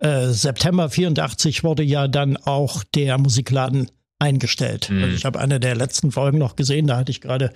[0.00, 4.90] äh, September 84 wurde ja dann auch der Musikladen eingestellt.
[4.90, 5.04] Mhm.
[5.04, 7.52] Also ich habe eine der letzten Folgen noch gesehen, da hatte ich gerade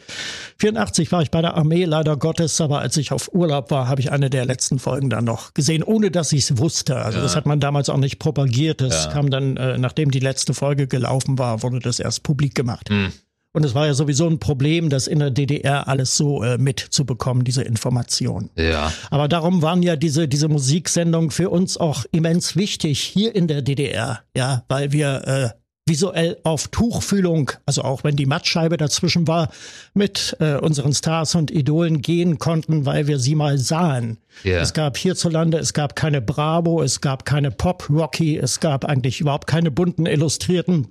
[0.58, 4.00] 84 war ich bei der Armee, leider Gottes, aber als ich auf Urlaub war, habe
[4.00, 6.96] ich eine der letzten Folgen dann noch gesehen, ohne dass ich es wusste.
[6.96, 7.22] Also ja.
[7.22, 8.80] das hat man damals auch nicht propagiert.
[8.80, 9.10] Das ja.
[9.12, 12.90] kam dann, äh, nachdem die letzte Folge gelaufen war, wurde das erst publik gemacht.
[12.90, 13.12] Mhm.
[13.52, 17.44] Und es war ja sowieso ein Problem, das in der DDR alles so äh, mitzubekommen,
[17.44, 18.50] diese Information.
[18.56, 18.92] Ja.
[19.10, 23.62] Aber darum waren ja diese, diese Musiksendungen für uns auch immens wichtig hier in der
[23.62, 29.50] DDR, ja, weil wir äh, visuell auf Tuchfühlung, also auch wenn die Mattscheibe dazwischen war,
[29.94, 34.18] mit äh, unseren Stars und Idolen gehen konnten, weil wir sie mal sahen.
[34.44, 34.60] Yeah.
[34.60, 39.46] Es gab hierzulande, es gab keine Bravo, es gab keine Pop-Rocky, es gab eigentlich überhaupt
[39.46, 40.88] keine bunten Illustrierten.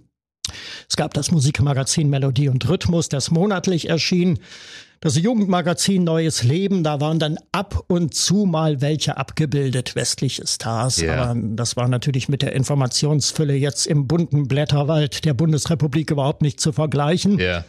[0.90, 4.40] Es gab das Musikmagazin Melodie und Rhythmus, das monatlich erschien.
[5.00, 11.00] Das Jugendmagazin Neues Leben, da waren dann ab und zu mal welche abgebildet, westliche Stars.
[11.02, 11.24] Yeah.
[11.24, 16.60] Aber das war natürlich mit der Informationsfülle jetzt im bunten Blätterwald der Bundesrepublik überhaupt nicht
[16.60, 17.40] zu vergleichen.
[17.40, 17.64] Yeah.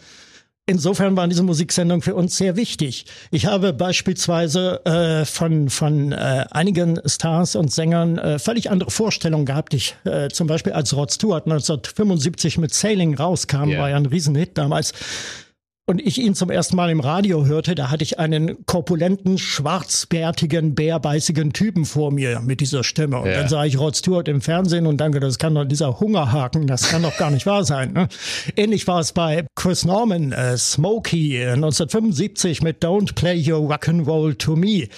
[0.64, 3.04] insofern waren diese Musiksendungen für uns sehr wichtig.
[3.30, 9.44] Ich habe beispielsweise äh, von, von äh, einigen Stars und Sängern äh, völlig andere Vorstellungen
[9.44, 9.74] gehabt.
[9.74, 13.82] Ich äh, zum Beispiel als Rod Stewart 1975 mit Sailing rauskam, yeah.
[13.82, 14.94] war ja ein Riesenhit damals
[15.88, 20.74] und ich ihn zum ersten Mal im Radio hörte, da hatte ich einen korpulenten, schwarzbärtigen,
[20.74, 23.20] bärbeißigen Typen vor mir mit dieser Stimme.
[23.20, 23.38] Und ja.
[23.38, 26.90] dann sah ich Rod Stewart im Fernsehen und danke, das kann doch dieser Hungerhaken, das
[26.90, 27.94] kann doch gar nicht wahr sein.
[27.94, 28.08] Ne?
[28.54, 34.56] Ähnlich war es bei Chris Norman, äh, Smokey, 1975 mit Don't Play Your Rock'n'Roll to
[34.56, 34.88] Me.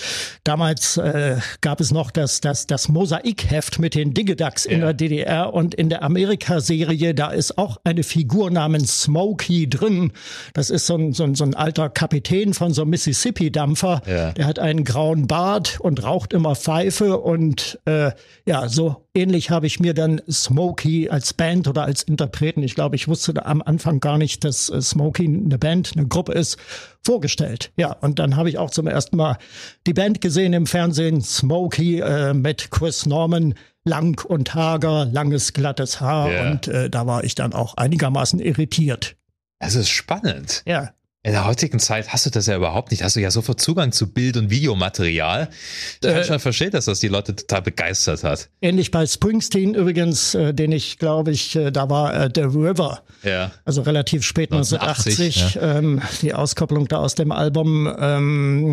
[0.43, 4.73] Damals äh, gab es noch das, das, das Mosaikheft mit den Digiducks ja.
[4.73, 10.11] in der DDR und in der Amerika-Serie, da ist auch eine Figur namens Smokey drin.
[10.53, 14.03] Das ist ist so ein, so ein, so ein alter Kapitän von so einem Mississippi-Dampfer.
[14.07, 14.33] Ja.
[14.33, 17.19] Der hat einen grauen Bart und raucht immer Pfeife.
[17.19, 18.13] Und äh,
[18.47, 22.97] ja, so ähnlich habe ich mir dann Smokey als Band oder als Interpreten, ich glaube,
[22.97, 26.57] ich wusste am Anfang gar nicht, dass äh, Smokey eine Band, eine Gruppe ist,
[27.03, 27.73] vorgestellt.
[27.77, 29.39] Ja, und dann habe ich auch zum ersten Mal
[29.87, 36.01] die Band gesehen im Fernsehen, Smokey äh, mit Chris Norman lang und hager, langes, glattes
[36.01, 36.31] Haar.
[36.31, 36.51] Ja.
[36.51, 39.17] Und äh, da war ich dann auch einigermaßen irritiert.
[39.61, 40.63] Es ist spannend.
[40.65, 40.95] Ja.
[41.23, 43.03] In der heutigen Zeit hast du das ja überhaupt nicht.
[43.03, 45.51] Hast du ja sofort Zugang zu Bild- und Videomaterial.
[45.97, 48.49] Ich kann äh, schon verstehen, dass das die Leute total begeistert hat.
[48.63, 53.03] Ähnlich bei Springsteen übrigens, äh, den ich glaube ich, äh, da war äh, The River.
[53.23, 53.51] Ja.
[53.67, 55.37] Also relativ spät 1980.
[55.37, 55.79] 1980 ja.
[55.79, 57.95] ähm, die Auskopplung da aus dem Album.
[58.01, 58.73] Ähm,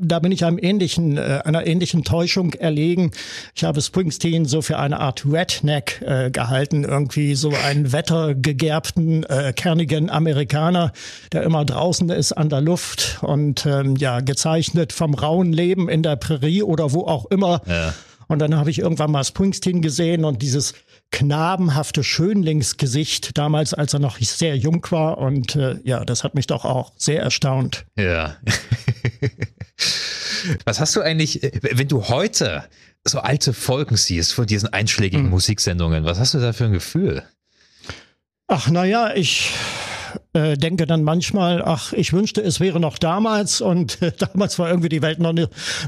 [0.00, 3.12] da bin ich einem ähnlichen, äh, einer ähnlichen Täuschung erlegen.
[3.54, 6.82] Ich habe Springsteen so für eine Art Redneck gehalten.
[6.82, 10.92] Irgendwie so einen wettergegerbten, kernigen Amerikaner,
[11.32, 16.02] der immer draußen ist an der Luft und ähm, ja, gezeichnet vom rauen Leben in
[16.02, 17.62] der Prärie oder wo auch immer.
[17.66, 17.94] Ja.
[18.28, 20.74] Und dann habe ich irgendwann mal Springsteen gesehen und dieses
[21.10, 25.18] knabenhafte Schönlingsgesicht damals, als er noch sehr jung war.
[25.18, 27.86] Und äh, ja, das hat mich doch auch sehr erstaunt.
[27.96, 28.36] Ja.
[30.64, 32.64] Was hast du eigentlich, äh, wenn du heute
[33.04, 35.30] so alte Folgen siehst von diesen einschlägigen hm.
[35.30, 37.22] Musiksendungen, was hast du da für ein Gefühl?
[38.46, 39.52] Ach, naja, ich
[40.38, 44.68] äh, denke dann manchmal, ach, ich wünschte, es wäre noch damals und äh, damals war
[44.68, 45.34] irgendwie die Welt noch,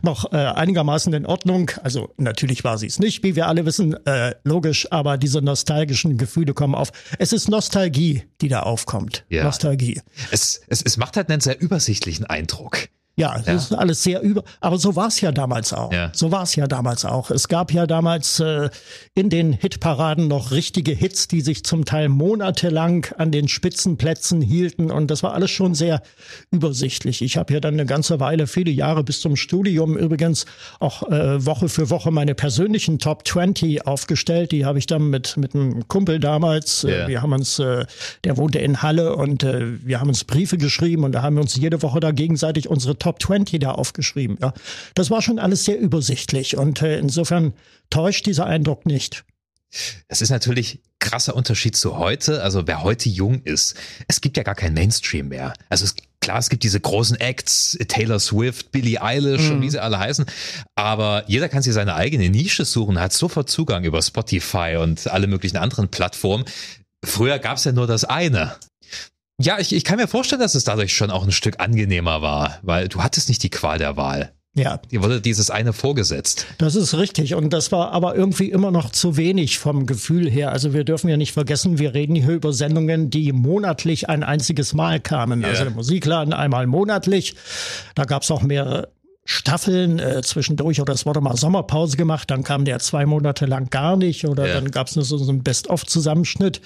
[0.02, 1.70] noch äh, einigermaßen in Ordnung.
[1.82, 6.18] Also natürlich war sie es nicht, wie wir alle wissen, äh, logisch, aber diese nostalgischen
[6.18, 6.90] Gefühle kommen auf.
[7.18, 9.24] Es ist Nostalgie, die da aufkommt.
[9.28, 9.44] Ja.
[9.44, 10.00] Nostalgie.
[10.30, 12.88] Es, es, es macht halt einen sehr übersichtlichen Eindruck.
[13.16, 13.54] Ja, das ja.
[13.54, 14.42] ist alles sehr über.
[14.60, 15.92] Aber so war es ja damals auch.
[15.92, 16.10] Ja.
[16.14, 17.30] So war es ja damals auch.
[17.30, 18.70] Es gab ja damals äh,
[19.14, 24.90] in den Hitparaden noch richtige Hits, die sich zum Teil monatelang an den Spitzenplätzen hielten.
[24.90, 26.02] Und das war alles schon sehr
[26.50, 27.20] übersichtlich.
[27.20, 30.46] Ich habe ja dann eine ganze Weile, viele Jahre bis zum Studium übrigens
[30.78, 34.52] auch äh, Woche für Woche meine persönlichen Top 20 aufgestellt.
[34.52, 36.84] Die habe ich dann mit, mit einem Kumpel damals.
[36.84, 37.84] Äh, wir haben uns, äh,
[38.24, 41.42] der wohnte in Halle und äh, wir haben uns Briefe geschrieben und da haben wir
[41.42, 44.38] uns jede Woche da gegenseitig unsere Top Top 20 da aufgeschrieben.
[44.40, 44.52] Ja,
[44.94, 47.54] das war schon alles sehr übersichtlich und äh, insofern
[47.90, 49.24] täuscht dieser Eindruck nicht.
[50.08, 52.42] Das ist natürlich krasser Unterschied zu heute.
[52.42, 53.74] Also wer heute jung ist,
[54.06, 55.54] es gibt ja gar kein Mainstream mehr.
[55.68, 59.56] Also es, klar, es gibt diese großen Acts, Taylor Swift, Billie Eilish mhm.
[59.56, 60.24] und wie sie alle heißen.
[60.76, 65.26] Aber jeder kann sich seine eigene Nische suchen, hat sofort Zugang über Spotify und alle
[65.26, 66.44] möglichen anderen Plattformen.
[67.04, 68.56] Früher gab es ja nur das eine.
[69.40, 72.58] Ja, ich, ich kann mir vorstellen, dass es dadurch schon auch ein Stück angenehmer war,
[72.62, 74.32] weil du hattest nicht die Qual der Wahl.
[74.54, 74.78] Ja.
[74.90, 76.46] Dir wurde dieses eine vorgesetzt.
[76.58, 77.34] Das ist richtig.
[77.34, 80.50] Und das war aber irgendwie immer noch zu wenig vom Gefühl her.
[80.50, 84.74] Also wir dürfen ja nicht vergessen, wir reden hier über Sendungen, die monatlich ein einziges
[84.74, 85.40] Mal kamen.
[85.40, 85.50] Yeah.
[85.50, 87.36] Also der Musikladen einmal monatlich.
[87.94, 88.88] Da gab es auch mehrere
[89.24, 93.70] Staffeln äh, zwischendurch oder es wurde mal Sommerpause gemacht, dann kam der zwei Monate lang
[93.70, 94.54] gar nicht oder yeah.
[94.54, 96.60] dann gab es nur so, so einen Best-of-Zusammenschnitt.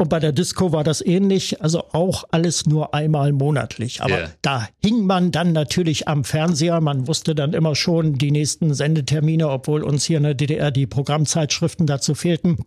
[0.00, 4.00] Und bei der Disco war das ähnlich, also auch alles nur einmal monatlich.
[4.00, 4.30] Aber yeah.
[4.40, 6.80] da hing man dann natürlich am Fernseher.
[6.80, 10.86] Man wusste dann immer schon die nächsten Sendetermine, obwohl uns hier in der DDR die
[10.86, 12.64] Programmzeitschriften dazu fehlten.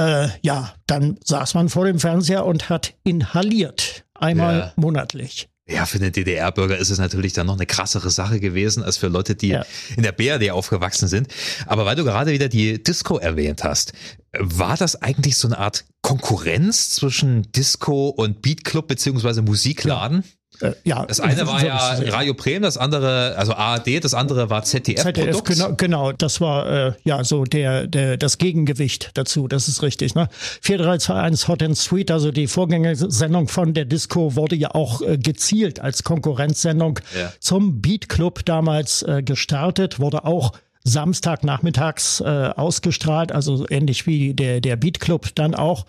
[0.00, 4.06] Äh, ja, dann saß man vor dem Fernseher und hat inhaliert.
[4.14, 4.72] Einmal yeah.
[4.76, 5.50] monatlich.
[5.70, 9.08] Ja, für den DDR-Bürger ist es natürlich dann noch eine krassere Sache gewesen als für
[9.08, 9.66] Leute, die ja.
[9.96, 11.28] in der BRD aufgewachsen sind.
[11.66, 13.92] Aber weil du gerade wieder die Disco erwähnt hast,
[14.38, 20.22] war das eigentlich so eine Art Konkurrenz zwischen Disco und Beatclub beziehungsweise Musikladen?
[20.22, 20.37] Ja.
[20.60, 21.76] Äh, ja, das eine war ja
[22.08, 25.02] Radio Bremen, das andere, also ARD, das andere war ZDF.
[25.02, 29.82] ZDF genau, genau, das war äh, ja so der, der das Gegengewicht dazu, das ist
[29.82, 30.14] richtig.
[30.14, 30.28] Ne?
[30.62, 35.80] 4321 Hot and Sweet, also die Vorgängersendung von der Disco, wurde ja auch äh, gezielt
[35.80, 37.32] als Konkurrenzsendung ja.
[37.40, 40.52] zum Beat Club damals äh, gestartet, wurde auch
[40.84, 42.24] Samstagnachmittags äh,
[42.56, 45.86] ausgestrahlt, also ähnlich wie der, der Beat Club dann auch.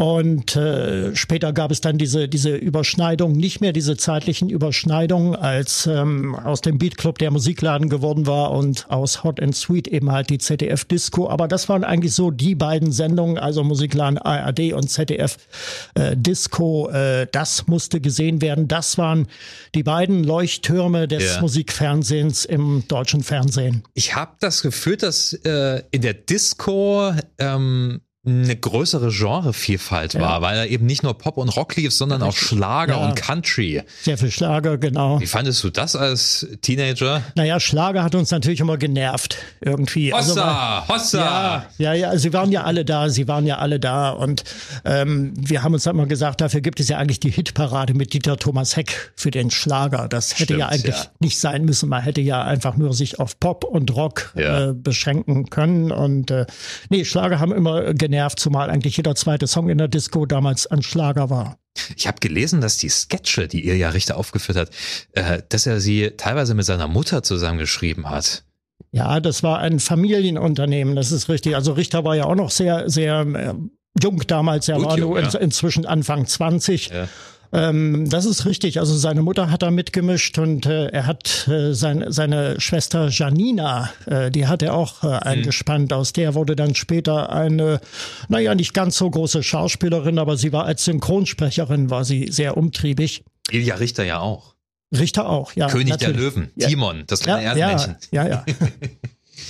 [0.00, 5.88] Und äh, später gab es dann diese, diese Überschneidung, nicht mehr diese zeitlichen Überschneidungen, als
[5.88, 10.30] ähm, aus dem Beatclub der Musikladen geworden war und aus Hot and Sweet eben halt
[10.30, 11.28] die ZDF Disco.
[11.28, 15.36] Aber das waren eigentlich so die beiden Sendungen, also Musikladen ARD und ZDF
[15.94, 16.88] äh, Disco.
[16.90, 18.68] Äh, das musste gesehen werden.
[18.68, 19.26] Das waren
[19.74, 21.40] die beiden Leuchttürme des ja.
[21.40, 23.82] Musikfernsehens im deutschen Fernsehen.
[23.94, 30.20] Ich habe das Gefühl, dass äh, in der Disco ähm, eine größere Genrevielfalt ja.
[30.20, 33.08] war, weil er eben nicht nur Pop und Rock lief, sondern auch Schlager ja.
[33.08, 33.82] und Country.
[34.02, 35.20] Sehr viel Schlager, genau.
[35.20, 37.22] Wie fandest du das als Teenager?
[37.36, 40.12] Naja, Schlager hat uns natürlich immer genervt, irgendwie.
[40.12, 41.18] Hossa, also, Hossa!
[41.78, 44.42] Ja, ja, ja, sie waren ja alle da, sie waren ja alle da und
[44.84, 48.36] ähm, wir haben uns immer gesagt, dafür gibt es ja eigentlich die Hitparade mit Dieter
[48.36, 50.08] Thomas Heck für den Schlager.
[50.08, 51.06] Das hätte Stimmt, ja eigentlich ja.
[51.20, 51.88] nicht sein müssen.
[51.88, 56.46] Man hätte ja einfach nur sich auf Pop und Rock äh, beschränken können und äh,
[56.90, 60.66] nee, Schlager haben immer genervt genervt, zumal eigentlich jeder zweite Song in der Disco damals
[60.66, 61.58] ein Schlager war.
[61.94, 64.70] Ich habe gelesen, dass die Sketche, die Ilja Richter aufgeführt hat,
[65.12, 68.44] äh, dass er sie teilweise mit seiner Mutter zusammengeschrieben hat.
[68.90, 71.54] Ja, das war ein Familienunternehmen, das ist richtig.
[71.54, 73.54] Also Richter war ja auch noch sehr, sehr äh,
[74.02, 75.38] jung damals, er Gut, war nur ja.
[75.38, 76.88] inzwischen Anfang 20.
[76.88, 77.08] Ja.
[77.52, 78.78] Ähm, das ist richtig.
[78.78, 83.90] Also seine Mutter hat da mitgemischt und äh, er hat äh, sein, seine Schwester Janina,
[84.06, 85.12] äh, die hat er auch äh, mhm.
[85.14, 85.92] eingespannt.
[85.92, 87.80] Aus der wurde dann später eine,
[88.28, 93.24] naja, nicht ganz so große Schauspielerin, aber sie war als Synchronsprecherin, war sie sehr umtriebig.
[93.50, 94.54] Ilja Richter ja auch.
[94.96, 95.68] Richter auch, ja.
[95.68, 96.16] König natürlich.
[96.16, 96.68] der Löwen, ja.
[96.68, 97.96] Timon, das kleine ja, Erdmännchen.
[98.10, 98.44] Ja, ja.
[98.46, 98.54] ja.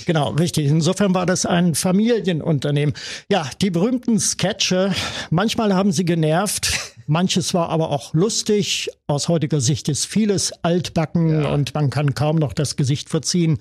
[0.05, 0.67] Genau, richtig.
[0.67, 2.95] Insofern war das ein Familienunternehmen.
[3.29, 4.93] Ja, die berühmten Sketche,
[5.29, 8.89] manchmal haben sie genervt, Manches war aber auch lustig.
[9.07, 11.49] Aus heutiger Sicht ist vieles altbacken ja.
[11.49, 13.57] und man kann kaum noch das Gesicht verziehen.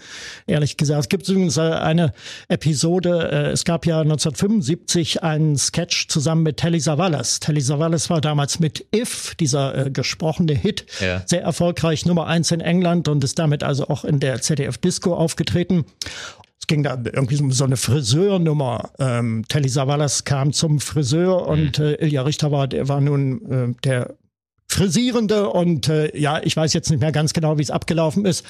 [0.47, 2.13] Ehrlich gesagt, es gibt übrigens äh, eine
[2.49, 3.31] Episode.
[3.33, 7.41] Äh, es gab ja 1975 einen Sketch zusammen mit Telly Savalas.
[7.41, 11.23] Telly Savalas war damals mit If, dieser äh, gesprochene Hit, ja.
[11.25, 15.15] sehr erfolgreich Nummer eins in England und ist damit also auch in der ZDF Disco
[15.15, 15.87] aufgetreten
[16.69, 18.91] ging da irgendwie so eine Friseurnummer.
[19.01, 21.85] Ähm, Telly Savalas kam zum Friseur und mhm.
[21.85, 24.15] äh, Ilja Richter war, der war nun äh, der
[24.71, 28.45] Frisierende und äh, ja, ich weiß jetzt nicht mehr ganz genau, wie es abgelaufen ist.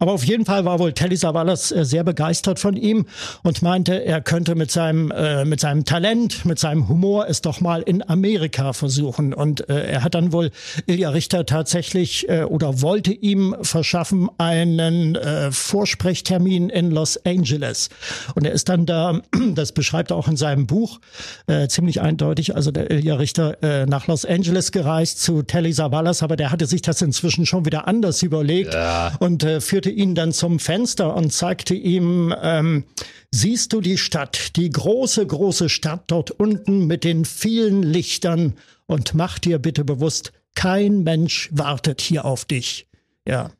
[0.00, 3.06] Aber auf jeden Fall war wohl Telly Savalas äh, sehr begeistert von ihm
[3.44, 7.60] und meinte, er könnte mit seinem, äh, mit seinem Talent, mit seinem Humor es doch
[7.60, 9.32] mal in Amerika versuchen.
[9.32, 10.50] Und äh, er hat dann wohl
[10.86, 17.90] Ilja Richter tatsächlich äh, oder wollte ihm verschaffen einen äh, Vorsprechtermin in Los Angeles.
[18.34, 19.20] Und er ist dann da,
[19.54, 21.00] das beschreibt er auch in seinem Buch,
[21.46, 25.74] äh, ziemlich eindeutig, also der Ilja Richter äh, nach Los Angeles gereist zu Telly Telly
[25.74, 29.12] Savalas, aber der hatte sich das inzwischen schon wieder anders überlegt ja.
[29.20, 32.84] und äh, führte ihn dann zum Fenster und zeigte ihm, ähm,
[33.30, 38.54] siehst du die Stadt, die große, große Stadt dort unten mit den vielen Lichtern
[38.86, 42.88] und mach dir bitte bewusst, kein Mensch wartet hier auf dich.
[43.28, 43.50] Ja.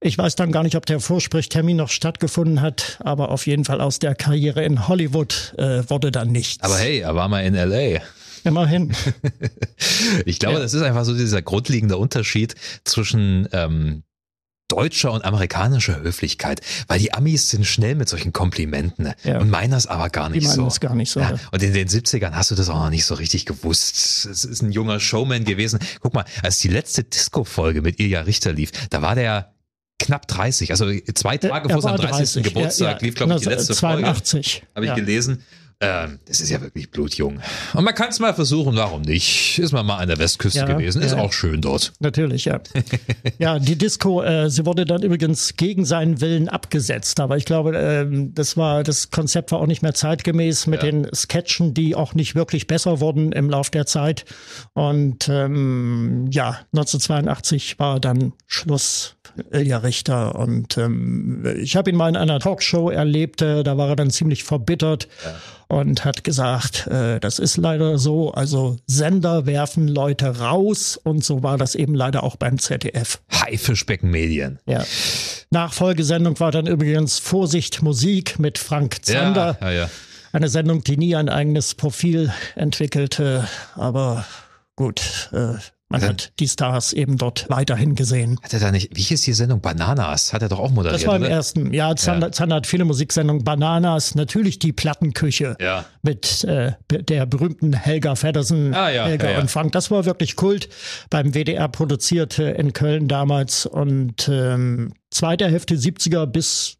[0.00, 3.80] Ich weiß dann gar nicht, ob der Vorsprechtermin noch stattgefunden hat, aber auf jeden Fall
[3.80, 6.62] aus der Karriere in Hollywood äh, wurde dann nichts.
[6.62, 8.02] Aber hey, er war mal in LA.
[8.44, 8.92] Immerhin.
[10.24, 10.60] ich glaube, ja.
[10.60, 14.02] das ist einfach so dieser grundlegende Unterschied zwischen ähm,
[14.68, 19.38] deutscher und amerikanischer Höflichkeit, weil die Amis sind schnell mit solchen Komplimenten ja.
[19.40, 20.64] und meinen das aber gar nicht die so.
[20.64, 21.20] Das gar nicht so.
[21.20, 21.34] Ja.
[21.50, 24.26] Und in den 70ern hast du das auch noch nicht so richtig gewusst.
[24.26, 25.78] Es ist ein junger Showman gewesen.
[26.00, 29.54] Guck mal, als die letzte Disco-Folge mit Ilja Richter lief, da war der
[29.98, 32.42] knapp 30, also zwei Tage vor seinem 30.
[32.42, 32.42] 30.
[32.44, 34.52] Geburtstag lief, glaube ich, die letzte 82.
[34.52, 34.66] Folge.
[34.74, 35.42] Habe ich gelesen.
[35.80, 37.40] Ähm, das ist ja wirklich blutjung.
[37.72, 39.60] Und man kann es mal versuchen, warum nicht?
[39.60, 41.18] Ist man mal an der Westküste ja, gewesen, ist ja.
[41.18, 41.92] auch schön dort.
[42.00, 42.60] Natürlich, ja.
[43.38, 47.20] ja, die Disco, äh, sie wurde dann übrigens gegen seinen Willen abgesetzt.
[47.20, 50.90] Aber ich glaube, äh, das war, das Konzept war auch nicht mehr zeitgemäß mit ja.
[50.90, 54.24] den Sketchen, die auch nicht wirklich besser wurden im Lauf der Zeit.
[54.72, 59.14] Und ähm, ja, 1982 war dann Schluss.
[59.50, 63.90] Ilja Richter und ähm, ich habe ihn mal in einer Talkshow erlebt, äh, da war
[63.90, 65.08] er dann ziemlich verbittert.
[65.24, 65.34] Ja
[65.68, 71.42] und hat gesagt, äh, das ist leider so, also Sender werfen Leute raus und so
[71.42, 73.20] war das eben leider auch beim ZDF.
[73.30, 74.58] Haifischbecken Medien.
[74.66, 74.84] Ja.
[75.50, 79.58] Nachfolgesendung war dann übrigens Vorsicht Musik mit Frank Zander.
[79.60, 79.90] Ja, ja, ja.
[80.32, 84.24] Eine Sendung, die nie ein eigenes Profil entwickelte, aber
[84.76, 85.54] gut, äh,
[85.90, 88.38] man hat, hat die Stars eben dort weiterhin gesehen.
[88.42, 89.60] Hat er da nicht, wie hieß die Sendung?
[89.60, 90.32] Bananas?
[90.34, 91.00] Hat er doch auch moderiert.
[91.00, 91.30] Das war im oder?
[91.30, 91.72] ersten.
[91.72, 92.32] Ja, Zander, ja.
[92.32, 93.42] Zander hat viele Musiksendungen.
[93.42, 95.86] Bananas, natürlich die Plattenküche ja.
[96.02, 99.72] mit äh, der berühmten Helga Feddersen, ah, ja, Helga ja, und Frank.
[99.72, 100.68] Das war wirklich Kult.
[101.08, 106.77] Beim WDR produziert in Köln damals und ähm, zweite Hälfte 70er bis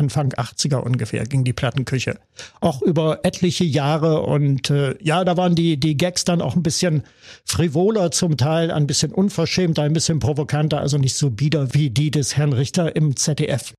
[0.00, 2.18] Anfang 80er ungefähr ging die Plattenküche.
[2.62, 6.62] Auch über etliche Jahre und äh, ja, da waren die, die Gags dann auch ein
[6.62, 7.02] bisschen
[7.44, 12.10] frivoler zum Teil, ein bisschen unverschämter, ein bisschen provokanter, also nicht so bieder wie die
[12.10, 13.74] des Herrn Richter im ZDF.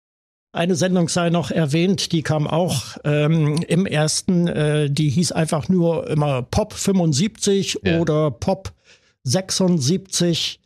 [0.54, 5.70] Eine Sendung sei noch erwähnt, die kam auch ähm, im ersten, äh, die hieß einfach
[5.70, 8.00] nur immer Pop 75 ja.
[8.00, 8.74] oder Pop
[9.24, 10.60] 76.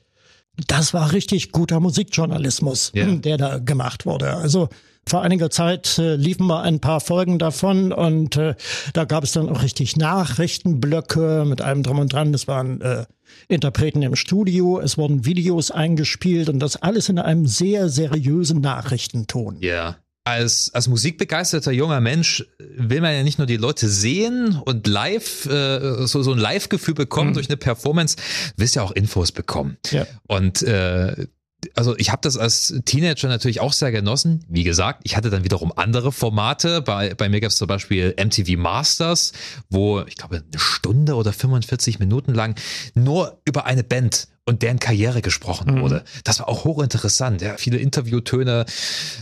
[0.67, 3.05] Das war richtig guter Musikjournalismus, ja.
[3.05, 4.33] der da gemacht wurde.
[4.33, 4.67] Also
[5.07, 8.55] vor einiger Zeit äh, liefen mal ein paar Folgen davon und äh,
[8.93, 12.31] da gab es dann auch richtig Nachrichtenblöcke mit allem drum und dran.
[12.31, 13.05] Das waren äh,
[13.47, 19.57] Interpreten im Studio, es wurden Videos eingespielt und das alles in einem sehr seriösen Nachrichtenton.
[19.59, 19.97] Ja.
[20.27, 25.45] Als, als musikbegeisterter junger Mensch will man ja nicht nur die Leute sehen und live,
[25.45, 27.33] äh, so, so ein Live-Gefühl bekommen mhm.
[27.35, 28.17] durch eine Performance,
[28.57, 29.77] willst ja auch Infos bekommen.
[29.91, 30.07] Ja.
[30.27, 31.27] Und äh,
[31.73, 34.45] also ich habe das als Teenager natürlich auch sehr genossen.
[34.47, 36.81] Wie gesagt, ich hatte dann wiederum andere Formate.
[36.81, 39.33] Bei, bei mir gab es zum Beispiel MTV Masters,
[39.69, 42.55] wo ich glaube eine Stunde oder 45 Minuten lang
[42.93, 45.81] nur über eine Band und deren Karriere gesprochen mhm.
[45.81, 46.03] wurde.
[46.23, 47.41] Das war auch hochinteressant.
[47.41, 48.65] Ja, viele Interviewtöne.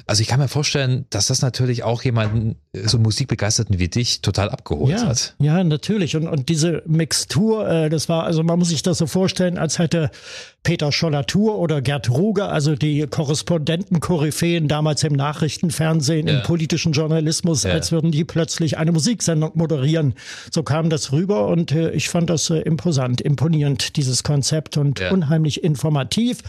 [0.06, 4.50] Also ich kann mir vorstellen, dass das natürlich auch jemanden, so Musikbegeisterten wie dich, total
[4.50, 5.36] abgeholt ja, hat.
[5.40, 6.18] Ja, natürlich.
[6.18, 9.80] Und, und diese Mixtur, äh, das war, also man muss sich das so vorstellen, als
[9.80, 10.12] hätte
[10.64, 16.36] Peter Schollatur oder Gerd Ruger, also die Korrespondenten-Koryphäen damals im Nachrichtenfernsehen, ja.
[16.36, 17.72] im politischen Journalismus, ja.
[17.72, 20.16] als würden die plötzlich eine Musiksendung moderieren.
[20.52, 24.76] So kam das rüber und äh, ich fand das äh, imposant, imponierend, dieses Konzept.
[24.76, 26.40] Und ja unheimlich informativ.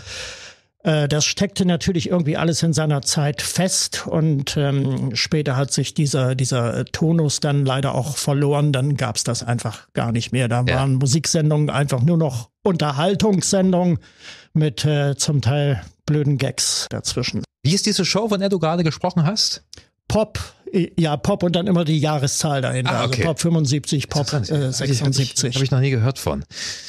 [0.85, 5.95] Äh, das steckte natürlich irgendwie alles in seiner Zeit fest und ähm, später hat sich
[5.95, 8.73] dieser, dieser Tonus dann leider auch verloren.
[8.73, 10.49] Dann gab es das einfach gar nicht mehr.
[10.49, 10.77] Da ja.
[10.77, 13.99] waren Musiksendungen einfach nur noch Unterhaltungssendungen
[14.53, 17.43] mit äh, zum Teil blöden Gags dazwischen.
[17.63, 19.65] Wie ist diese Show, von der du gerade gesprochen hast?
[20.07, 20.39] Pop,
[20.99, 22.93] ja, Pop und dann immer die Jahreszahl dahinter.
[22.93, 23.23] Ah, also okay.
[23.23, 25.55] Also Pop 75, Pop äh, 76.
[25.55, 26.45] Habe ich, noch nie gehört von.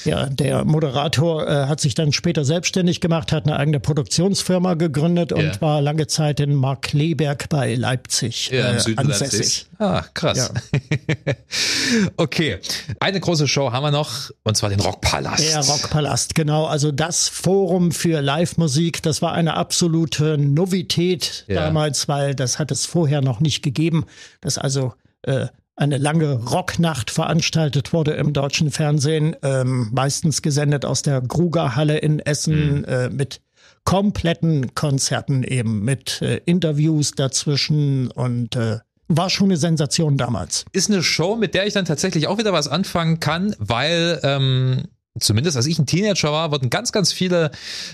[0.05, 5.31] Ja, der Moderator äh, hat sich dann später selbstständig gemacht, hat eine eigene Produktionsfirma gegründet
[5.31, 5.39] yeah.
[5.39, 9.39] und war lange Zeit in Markleberg bei Leipzig ja, im äh, Süden ansässig.
[9.39, 9.67] Leipzig.
[9.77, 10.37] Ah, krass.
[10.37, 11.33] Ja.
[12.17, 12.59] okay,
[12.99, 15.43] eine große Show haben wir noch und zwar den Rockpalast.
[15.43, 16.65] Der Rockpalast, genau.
[16.65, 21.55] Also das Forum für Live-Musik, das war eine absolute Novität ja.
[21.65, 24.05] damals, weil das hat es vorher noch nicht gegeben gegeben,
[24.41, 31.01] dass also äh, eine lange Rocknacht veranstaltet wurde im deutschen Fernsehen, ähm, meistens gesendet aus
[31.01, 32.85] der Grugerhalle in Essen mhm.
[32.85, 33.41] äh, mit
[33.83, 40.65] kompletten Konzerten eben, mit äh, Interviews dazwischen und äh, war schon eine Sensation damals.
[40.71, 44.85] Ist eine Show, mit der ich dann tatsächlich auch wieder was anfangen kann, weil ähm,
[45.19, 47.51] zumindest als ich ein Teenager war, wurden ganz, ganz viele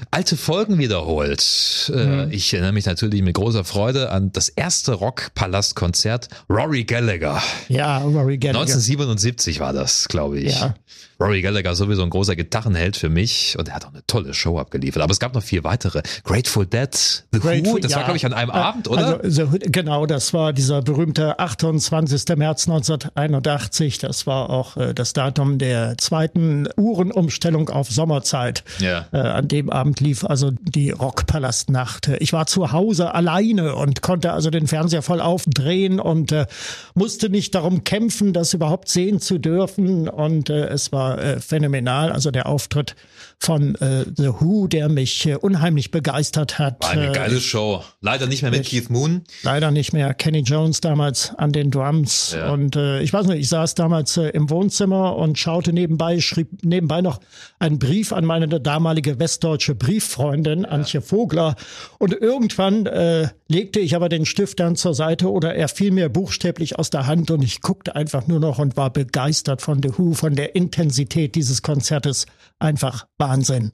[0.10, 1.92] alte Folgen wiederholt.
[1.94, 2.32] Äh, mhm.
[2.32, 7.42] Ich erinnere mich natürlich mit großer Freude an das erste Rockpalast-Konzert Rory Gallagher.
[7.70, 8.62] Ja, Rory Gallagher.
[8.62, 10.60] 1977 war das, glaube ich.
[10.60, 10.76] Ja.
[11.22, 14.58] Rory Gallagher sowieso ein großer Gitarrenheld für mich und er hat auch eine tolle Show
[14.58, 15.04] abgeliefert.
[15.04, 16.02] Aber es gab noch vier weitere.
[16.24, 16.90] Grateful Dead,
[17.32, 17.98] The Grateful, Who, das ja.
[17.98, 19.22] war glaube ich an einem äh, Abend, oder?
[19.22, 22.36] Also, genau, das war dieser berühmte 28.
[22.38, 24.00] März 1981.
[24.00, 28.64] Das war auch äh, das Datum der zweiten Uhrenumstellung auf Sommerzeit.
[28.80, 29.06] Ja.
[29.12, 32.08] Äh, an dem Abend lief also die Rockpalastnacht.
[32.20, 36.48] Ich war zu Hause alleine und konnte also den Fernseher voll aufdrehen und äh,
[36.96, 40.10] musste nicht darum kämpfen, das überhaupt sehen zu dürfen.
[40.10, 42.12] Und äh, es war äh, phänomenal.
[42.12, 42.96] Also der Auftritt
[43.42, 46.84] von äh, The Who, der mich äh, unheimlich begeistert hat.
[46.84, 47.84] War eine äh, geile Show.
[48.00, 49.24] Leider nicht mehr mit Keith Moon.
[49.42, 50.14] Leider nicht mehr.
[50.14, 52.36] Kenny Jones damals an den Drums.
[52.36, 52.52] Ja.
[52.52, 56.64] Und äh, ich weiß nicht, ich saß damals äh, im Wohnzimmer und schaute nebenbei, schrieb
[56.64, 57.20] nebenbei noch
[57.58, 60.70] einen Brief an meine damalige westdeutsche Brieffreundin, ja.
[60.70, 61.56] Antje Vogler.
[61.98, 66.10] Und irgendwann äh, legte ich aber den Stift dann zur Seite oder er fiel mir
[66.10, 69.98] buchstäblich aus der Hand und ich guckte einfach nur noch und war begeistert von The
[69.98, 72.28] Who, von der Intensität dieses Konzertes.
[72.60, 73.72] Einfach Wahnsinn.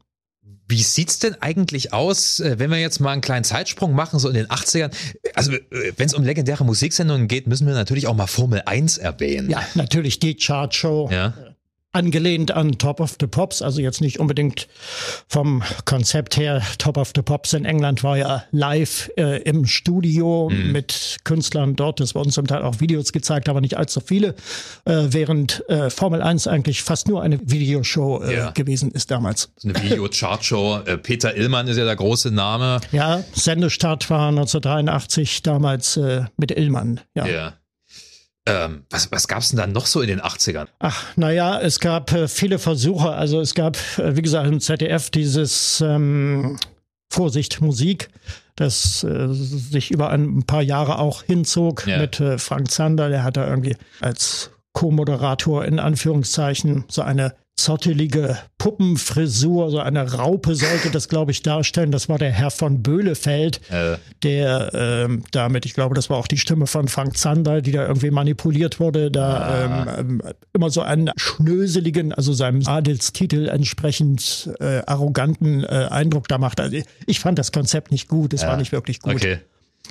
[0.69, 4.27] Wie sieht's denn eigentlich aus, äh, wenn wir jetzt mal einen kleinen Zeitsprung machen, so
[4.27, 4.91] in den 80ern?
[5.33, 8.97] Also, äh, wenn es um legendäre Musiksendungen geht, müssen wir natürlich auch mal Formel 1
[8.97, 9.49] erwähnen.
[9.49, 11.09] Ja, natürlich die Chartshow.
[11.11, 11.33] Ja
[11.97, 14.67] angelehnt an Top of the Pops, also jetzt nicht unbedingt
[15.27, 16.61] vom Konzept her.
[16.77, 20.71] Top of the Pops in England war ja live äh, im Studio mhm.
[20.71, 21.99] mit Künstlern dort.
[21.99, 24.35] Es wurden zum Teil auch Videos gezeigt, aber nicht allzu viele,
[24.85, 28.51] äh, während äh, Formel 1 eigentlich fast nur eine Videoshow äh, ja.
[28.51, 29.51] gewesen ist damals.
[29.63, 30.67] Eine Video-Chartshow.
[30.87, 32.79] Äh, Peter Illmann ist ja der große Name.
[32.91, 36.99] Ja, Sendestart war 1983 damals äh, mit Illmann.
[37.15, 37.25] Ja.
[37.25, 37.56] ja.
[38.47, 40.67] Ähm, was was gab es denn dann noch so in den 80ern?
[40.79, 43.11] Ach, naja, es gab äh, viele Versuche.
[43.11, 46.57] Also es gab, äh, wie gesagt, im ZDF dieses ähm,
[47.11, 48.09] Vorsicht Musik.
[48.55, 51.99] das äh, sich über ein paar Jahre auch hinzog ja.
[51.99, 53.09] mit äh, Frank Zander.
[53.09, 60.55] Der hat da irgendwie als Co-Moderator in Anführungszeichen so eine zottelige Puppenfrisur, so eine Raupe
[60.55, 61.91] sollte das, glaube ich, darstellen.
[61.91, 63.97] Das war der Herr von Böhlefeld, äh.
[64.23, 67.87] der ähm, damit, ich glaube, das war auch die Stimme von Frank Zander, die da
[67.87, 69.99] irgendwie manipuliert wurde, da ah.
[69.99, 70.21] ähm,
[70.53, 76.59] immer so einen schnöseligen, also seinem Adelstitel entsprechend äh, arroganten äh, Eindruck da macht.
[76.59, 76.77] Also
[77.07, 78.49] ich fand das Konzept nicht gut, es ja.
[78.49, 79.15] war nicht wirklich gut.
[79.15, 79.39] Okay.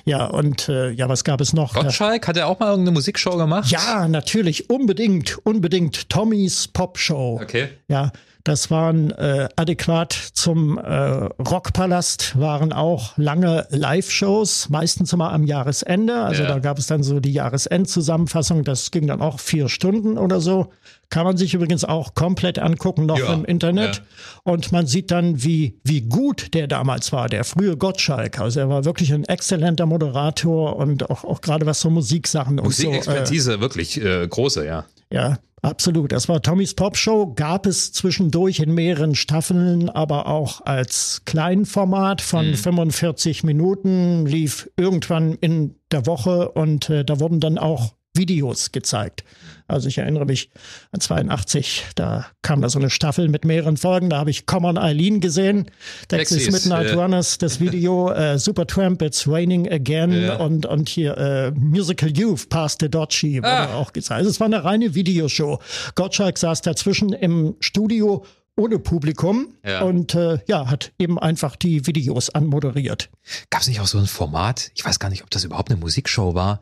[0.08, 1.74] Ja, und äh, ja, was gab es noch?
[1.74, 3.72] Gottschalk, hat er auch mal irgendeine Musikshow gemacht?
[3.72, 6.08] Ja, natürlich, unbedingt, unbedingt.
[6.08, 7.40] Tommys Pop Show.
[7.42, 7.70] Okay.
[7.88, 8.12] Ja,
[8.46, 16.14] das waren äh, adäquat zum äh, Rockpalast, waren auch lange Live-Shows, meistens immer am Jahresende.
[16.22, 16.48] Also ja.
[16.50, 20.70] da gab es dann so die Jahresendzusammenfassung, das ging dann auch vier Stunden oder so.
[21.08, 23.34] Kann man sich übrigens auch komplett angucken, noch ja.
[23.34, 23.96] im Internet.
[23.96, 24.02] Ja.
[24.44, 28.38] Und man sieht dann, wie, wie gut der damals war, der frühe Gottschalk.
[28.38, 32.72] Also er war wirklich ein exzellenter Moderator und auch, auch gerade was so Musiksachen und
[32.72, 32.86] so.
[32.86, 34.84] Musikexpertise, äh, wirklich äh, große, ja.
[35.10, 36.12] Ja, Absolut.
[36.12, 37.32] Das war Tommys Pop Show.
[37.34, 42.54] Gab es zwischendurch in mehreren Staffeln, aber auch als Kleinformat von mhm.
[42.54, 49.24] 45 Minuten, lief irgendwann in der Woche und äh, da wurden dann auch Videos gezeigt.
[49.68, 50.50] Also ich erinnere mich
[50.92, 54.78] an 82, da kam da so eine Staffel mit mehreren Folgen, da habe ich Common
[54.78, 55.70] Eileen gesehen,
[56.08, 56.94] Texas Midnight ja.
[56.94, 60.36] Runners, das Video, äh, Supertramp, It's Raining Again ja.
[60.36, 63.74] und, und hier äh, Musical Youth, Past the Dodgy wurde ah.
[63.74, 64.18] auch gezeigt.
[64.18, 65.60] Also es war eine reine Videoshow.
[65.94, 68.24] Gottschalk saß dazwischen im Studio
[68.56, 69.82] ohne Publikum ja.
[69.82, 73.10] und äh, ja, hat eben einfach die Videos anmoderiert.
[73.50, 75.78] Gab es nicht auch so ein Format, ich weiß gar nicht, ob das überhaupt eine
[75.78, 76.60] Musikshow war,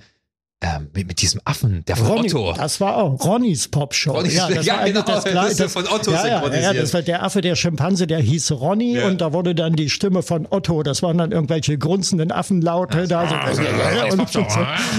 [0.63, 2.55] ähm, mit, mit, diesem Affen, der von Ronny, Otto.
[2.57, 4.13] Das war auch Ronnys Popshow.
[4.13, 6.95] Ronnys, ja, das ja, war genau, das, das, das von Otto ja, ja, ja, das
[6.95, 9.07] war der Affe, der Schimpanse, der hieß Ronny ja.
[9.07, 13.53] und da wurde dann die Stimme von Otto, das waren dann irgendwelche grunzenden Affenlaute da.
[13.55, 14.41] So, ja, und, so,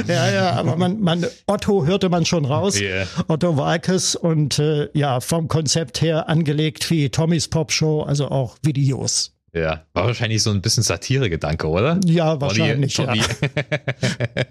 [0.08, 3.08] ja, ja, aber man, man, Otto hörte man schon raus, yeah.
[3.28, 9.35] Otto Walkes und äh, ja, vom Konzept her angelegt wie Tommys Popshow, also auch Videos.
[9.56, 11.98] Ja, war wahrscheinlich so ein bisschen Satire-Gedanke, oder?
[12.06, 12.94] Ja, wahrscheinlich.
[12.94, 13.26] Tommy, ja.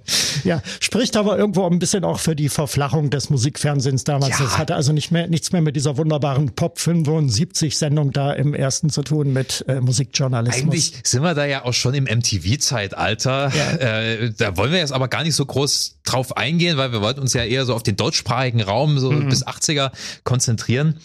[0.44, 4.38] ja, spricht aber irgendwo ein bisschen auch für die Verflachung des Musikfernsehens damals.
[4.38, 4.44] Ja.
[4.46, 8.54] Das hatte also nicht mehr, nichts mehr mit dieser wunderbaren Pop 75 Sendung da im
[8.54, 10.62] ersten zu tun mit äh, Musikjournalismus.
[10.62, 13.52] Eigentlich sind wir da ja auch schon im MTV-Zeitalter.
[13.54, 13.72] Ja.
[13.72, 17.20] Äh, da wollen wir jetzt aber gar nicht so groß drauf eingehen, weil wir wollten
[17.20, 19.28] uns ja eher so auf den deutschsprachigen Raum so mhm.
[19.28, 19.92] bis 80er
[20.24, 20.98] konzentrieren.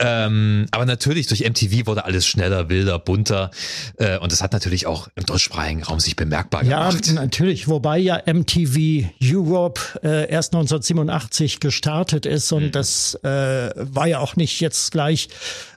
[0.00, 3.52] Ähm, aber natürlich durch MTV wurde alles schneller, wilder, bunter
[3.98, 7.06] äh, und das hat natürlich auch im deutschsprachigen Raum sich bemerkbar gemacht.
[7.06, 12.72] Ja, natürlich, wobei ja MTV Europe äh, erst 1987 gestartet ist und mhm.
[12.72, 15.28] das äh, war ja auch nicht jetzt gleich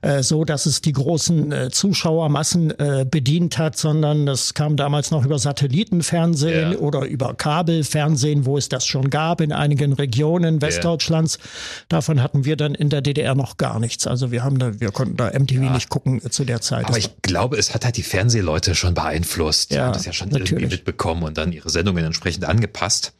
[0.01, 5.11] äh, so, dass es die großen äh, Zuschauermassen äh, bedient hat, sondern das kam damals
[5.11, 6.77] noch über Satellitenfernsehen ja.
[6.79, 11.37] oder über Kabelfernsehen, wo es das schon gab in einigen Regionen Westdeutschlands.
[11.37, 11.49] Ja.
[11.89, 14.06] Davon hatten wir dann in der DDR noch gar nichts.
[14.07, 15.73] Also wir haben da, wir konnten da MTV ja.
[15.73, 16.85] nicht gucken zu der Zeit.
[16.85, 19.71] Aber ich glaube, es hat halt die Fernsehleute schon beeinflusst.
[19.71, 20.51] Die ja, haben das ja schon natürlich.
[20.51, 23.13] irgendwie mitbekommen und dann ihre Sendungen entsprechend angepasst.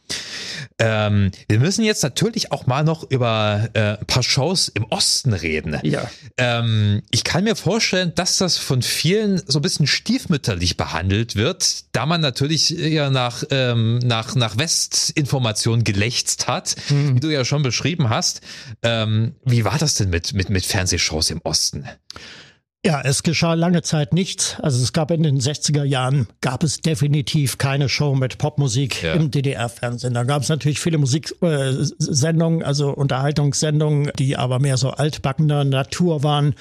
[0.78, 5.32] Ähm, wir müssen jetzt natürlich auch mal noch über äh, ein paar Shows im Osten
[5.32, 5.78] reden.
[5.82, 6.08] Ja.
[6.36, 11.84] Ähm, ich kann mir vorstellen, dass das von vielen so ein bisschen stiefmütterlich behandelt wird,
[11.92, 17.16] da man natürlich ja nach, ähm, nach, nach Westinformation gelächzt hat, mhm.
[17.16, 18.40] wie du ja schon beschrieben hast.
[18.82, 21.88] Ähm, wie war das denn mit, mit, mit Fernsehshows im Osten?
[22.86, 24.56] Ja, es geschah lange Zeit nichts.
[24.62, 29.14] Also es gab in den 60er Jahren, gab es definitiv keine Show mit Popmusik ja.
[29.14, 30.14] im DDR-Fernsehen.
[30.14, 36.22] Da gab es natürlich viele Musiksendungen, äh, also Unterhaltungssendungen, die aber mehr so altbackener Natur
[36.22, 36.54] waren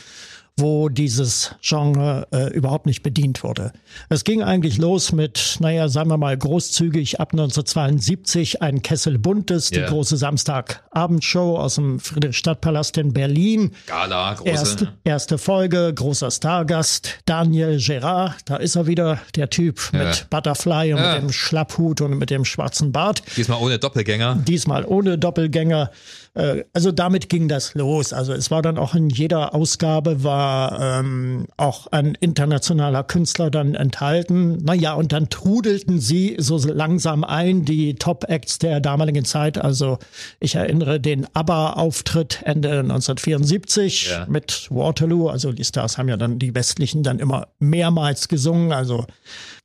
[0.57, 3.71] wo dieses Genre äh, überhaupt nicht bedient wurde.
[4.09, 9.71] Es ging eigentlich los mit, naja, sagen wir mal großzügig ab 1972 ein Kessel Buntes,
[9.71, 9.85] yeah.
[9.85, 13.71] die große Samstagabendshow aus dem Friedrichstadtpalast in Berlin.
[13.85, 14.49] Gala, große.
[14.49, 20.05] Erste, erste Folge, großer Stargast, Daniel Gerard, da ist er wieder, der Typ ja.
[20.05, 21.13] mit Butterfly und ja.
[21.13, 23.21] mit dem Schlapphut und mit dem schwarzen Bart.
[23.37, 24.41] Diesmal ohne Doppelgänger.
[24.47, 25.91] Diesmal ohne Doppelgänger.
[26.37, 28.13] Äh, also damit ging das los.
[28.13, 33.73] Also es war dann auch in jeder Ausgabe war ähm, auch ein internationaler Künstler dann
[33.73, 34.57] enthalten.
[34.63, 39.57] Naja, und dann trudelten sie so langsam ein, die Top-Acts der damaligen Zeit.
[39.57, 39.97] Also
[40.39, 44.25] ich erinnere den ABBA-Auftritt Ende 1974 ja.
[44.29, 45.29] mit Waterloo.
[45.29, 48.71] Also die Stars haben ja dann die Westlichen dann immer mehrmals gesungen.
[48.71, 49.05] Also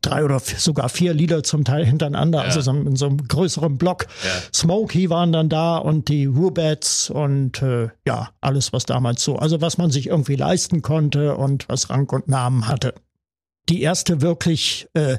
[0.03, 2.45] drei oder sogar vier Lieder zum Teil hintereinander, ja.
[2.45, 4.07] also so in so einem größeren Block.
[4.25, 4.31] Ja.
[4.53, 9.61] Smokey waren dann da und die Rubets und äh, ja, alles, was damals so, also
[9.61, 12.95] was man sich irgendwie leisten konnte und was Rang und Namen hatte.
[13.69, 15.19] Die erste wirklich äh,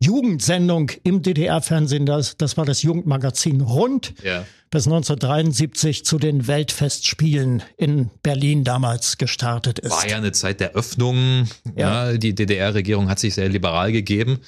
[0.00, 4.44] Jugendsendung im DDR-Fernsehen, das, das war das Jugendmagazin Rund, ja.
[4.70, 9.90] das 1973 zu den Weltfestspielen in Berlin damals gestartet ist.
[9.90, 11.48] War ja eine Zeit der Öffnung.
[11.74, 12.10] Ja.
[12.10, 14.38] ja die DDR-Regierung hat sich sehr liberal gegeben.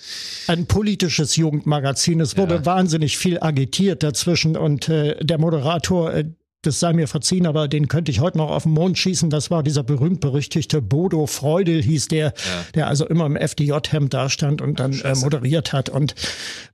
[0.46, 2.20] Ein politisches Jugendmagazin.
[2.20, 2.66] Es wurde ja.
[2.66, 6.26] wahnsinnig viel agitiert dazwischen und äh, der Moderator, äh,
[6.62, 9.30] das sei mir verziehen, aber den könnte ich heute noch auf den Mond schießen.
[9.30, 12.32] Das war dieser berühmt-berüchtigte Bodo Freudel, hieß der, ja.
[12.74, 15.88] der also immer im FDJ-Hemd da stand und dann äh, moderiert hat.
[15.88, 16.14] Und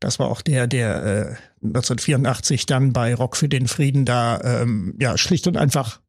[0.00, 4.94] das war auch der, der äh, 1984 dann bei Rock für den Frieden da ähm,
[5.00, 6.00] ja schlicht und einfach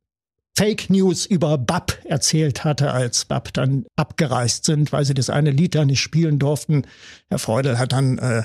[0.57, 5.51] Fake News über BAP erzählt hatte, als BAP dann abgereist sind, weil sie das eine
[5.51, 6.82] Lied da nicht spielen durften.
[7.30, 8.41] Herr Freudel hat dann äh,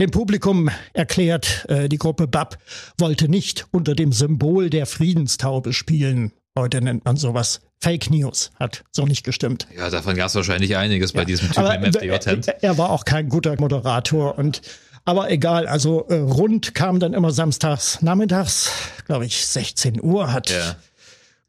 [0.00, 2.58] dem Publikum erklärt, äh, die Gruppe BAP
[2.98, 6.32] wollte nicht unter dem Symbol der Friedenstaube spielen.
[6.56, 8.50] Heute nennt man sowas Fake News.
[8.58, 9.66] Hat so nicht gestimmt.
[9.76, 11.20] Ja, davon gab es wahrscheinlich einiges ja.
[11.20, 12.48] bei diesem Typen im FDJ-Hemd.
[12.48, 14.62] Er, er war auch kein guter Moderator und
[15.06, 18.70] aber egal, also äh, rund kam dann immer samstags nachmittags,
[19.04, 20.76] glaube ich, 16 Uhr hat ja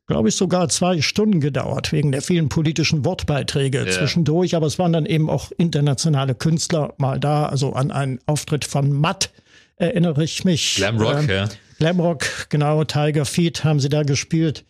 [0.08, 3.92] glaube ich, sogar zwei Stunden gedauert, wegen der vielen politischen Wortbeiträge ja.
[3.92, 4.56] zwischendurch.
[4.56, 7.48] Aber es waren dann eben auch internationale Künstler mal da.
[7.48, 9.32] Also an einen Auftritt von Matt
[9.78, 10.76] erinnere ich mich.
[10.76, 11.50] Glamrock, ähm, ja.
[11.80, 12.84] Glamrock, genau.
[12.84, 14.66] Tiger Feet haben sie da gespielt.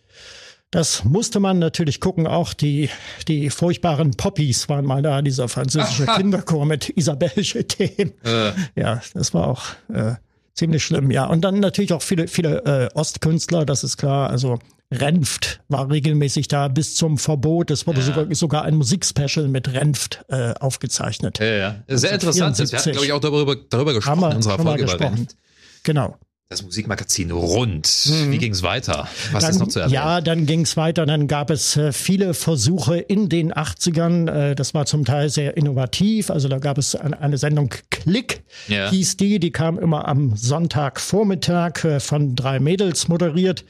[0.70, 2.26] Das musste man natürlich gucken.
[2.26, 2.90] Auch die,
[3.28, 8.12] die furchtbaren Poppies waren mal da, dieser französische Kinderchor mit Isabelle Themen.
[8.24, 8.52] Äh.
[8.74, 10.14] Ja, das war auch äh,
[10.54, 11.10] ziemlich schlimm.
[11.10, 14.28] Ja, und dann natürlich auch viele, viele äh, Ostkünstler, das ist klar.
[14.30, 14.58] Also
[14.92, 17.70] Renft war regelmäßig da bis zum Verbot.
[17.70, 18.06] Es wurde ja.
[18.06, 21.38] sogar, sogar ein Musikspecial mit Renft äh, aufgezeichnet.
[21.40, 21.76] Ja, ja.
[21.88, 22.56] Sehr interessant.
[22.56, 22.72] 74.
[22.72, 25.36] Wir hatten, glaube ich, auch darüber, darüber gesprochen in unserer Folge über Renft.
[25.82, 26.16] Genau.
[26.48, 27.90] Das Musikmagazin rund.
[28.06, 28.30] Mhm.
[28.30, 29.08] Wie ging es weiter?
[29.32, 29.94] Was dann, ist noch zu erwähnen?
[29.94, 31.04] Ja, dann ging es weiter.
[31.04, 34.30] Dann gab es äh, viele Versuche in den 80ern.
[34.30, 36.30] Äh, das war zum Teil sehr innovativ.
[36.30, 38.90] Also da gab es eine, eine Sendung Klick, ja.
[38.90, 39.40] hieß die.
[39.40, 43.64] Die kam immer am Sonntagvormittag äh, von drei Mädels moderiert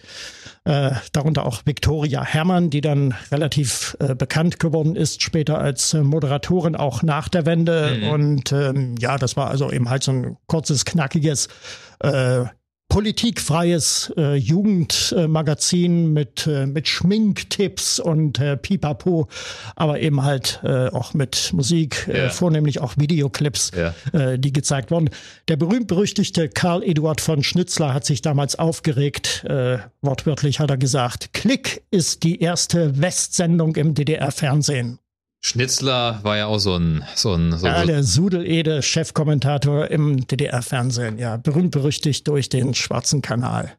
[0.67, 6.03] äh, darunter auch Victoria Herrmann, die dann relativ äh, bekannt geworden ist, später als äh,
[6.03, 7.99] Moderatorin auch nach der Wende.
[8.01, 8.09] Mhm.
[8.09, 11.49] Und ähm, ja, das war also eben halt so ein kurzes, knackiges
[12.01, 12.47] äh,
[12.89, 19.29] politikfreies äh, Jugendmagazin mit, äh, mit Schminktipps und äh, Pipapo,
[19.75, 22.29] aber eben halt äh, auch mit Musik, äh, ja.
[22.31, 23.95] vornehmlich auch Videoclips, ja.
[24.19, 25.11] äh, die gezeigt wurden.
[25.49, 31.33] Der berühmt-berüchtigte Karl Eduard von Schnitzler hat sich damals aufgeregt, äh, wortwörtlich hat er gesagt,
[31.33, 34.99] Klick ist die erste Westsendung im DDR-Fernsehen.
[35.41, 41.19] Schnitzler war ja auch so ein, so ein, so ja, der Sudelede, Chefkommentator im DDR-Fernsehen,
[41.19, 43.73] ja, berühmt berüchtigt durch den Schwarzen Kanal.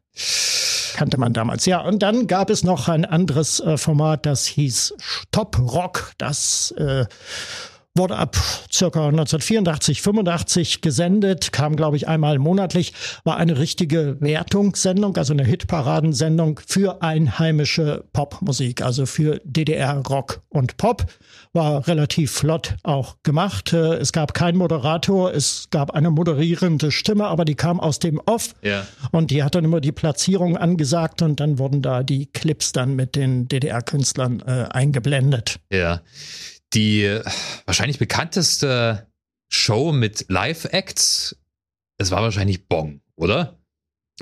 [0.94, 1.66] Kannte man damals.
[1.66, 6.12] Ja, und dann gab es noch ein anderes äh, Format, das hieß Stop Rock.
[6.18, 7.04] Das äh,
[7.98, 8.36] wurde ab
[8.72, 12.92] circa 1984, 85 gesendet, kam, glaube ich, einmal monatlich,
[13.24, 21.06] war eine richtige Wertungssendung, also eine Hitparadensendung für einheimische Popmusik, also für DDR-Rock und Pop.
[21.52, 23.72] War relativ flott auch gemacht.
[23.72, 28.20] Äh, es gab keinen Moderator, es gab eine moderierende Stimme, aber die kam aus dem
[28.26, 28.86] Off ja.
[29.10, 32.94] und die hat dann immer die Platzierung angesagt und dann wurden da die Clips dann
[32.94, 35.58] mit den DDR-Künstlern äh, eingeblendet.
[35.72, 36.00] Ja
[36.74, 37.20] die
[37.66, 39.06] wahrscheinlich bekannteste
[39.48, 41.36] Show mit Live-Acts,
[41.98, 43.58] es war wahrscheinlich Bong, oder?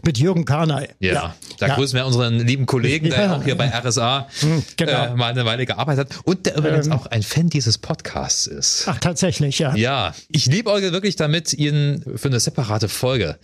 [0.05, 0.89] Mit Jürgen Karnay.
[1.01, 1.37] Ja, ja.
[1.59, 1.75] da ja.
[1.75, 3.37] grüßen wir unseren lieben Kollegen, der ja.
[3.37, 5.07] auch hier bei RSA hm, genau.
[5.07, 6.93] äh, mal eine Weile gearbeitet hat und der übrigens ähm.
[6.93, 8.85] auch ein Fan dieses Podcasts ist.
[8.87, 9.75] Ach, tatsächlich, ja.
[9.75, 13.39] Ja, ich liebe euch wirklich damit, ihn für eine separate Folge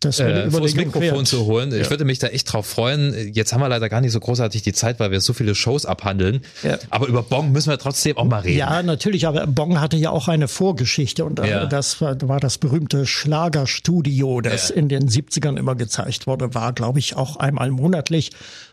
[0.00, 1.26] das äh, vors Mikrofon wert.
[1.26, 1.72] zu holen.
[1.72, 1.78] Ja.
[1.78, 3.32] Ich würde mich da echt drauf freuen.
[3.32, 5.86] Jetzt haben wir leider gar nicht so großartig die Zeit, weil wir so viele Shows
[5.86, 6.42] abhandeln.
[6.62, 6.78] Ja.
[6.90, 8.58] Aber über Bong müssen wir trotzdem auch mal reden.
[8.58, 9.26] Ja, natürlich.
[9.26, 11.66] Aber Bong hatte ja auch eine Vorgeschichte und äh, ja.
[11.66, 16.98] das war, war, das berühmte Schlagerstudio, das in den 70ern immer gezeigt wurde, war, glaube
[16.98, 18.30] ich, auch einmal monatlich.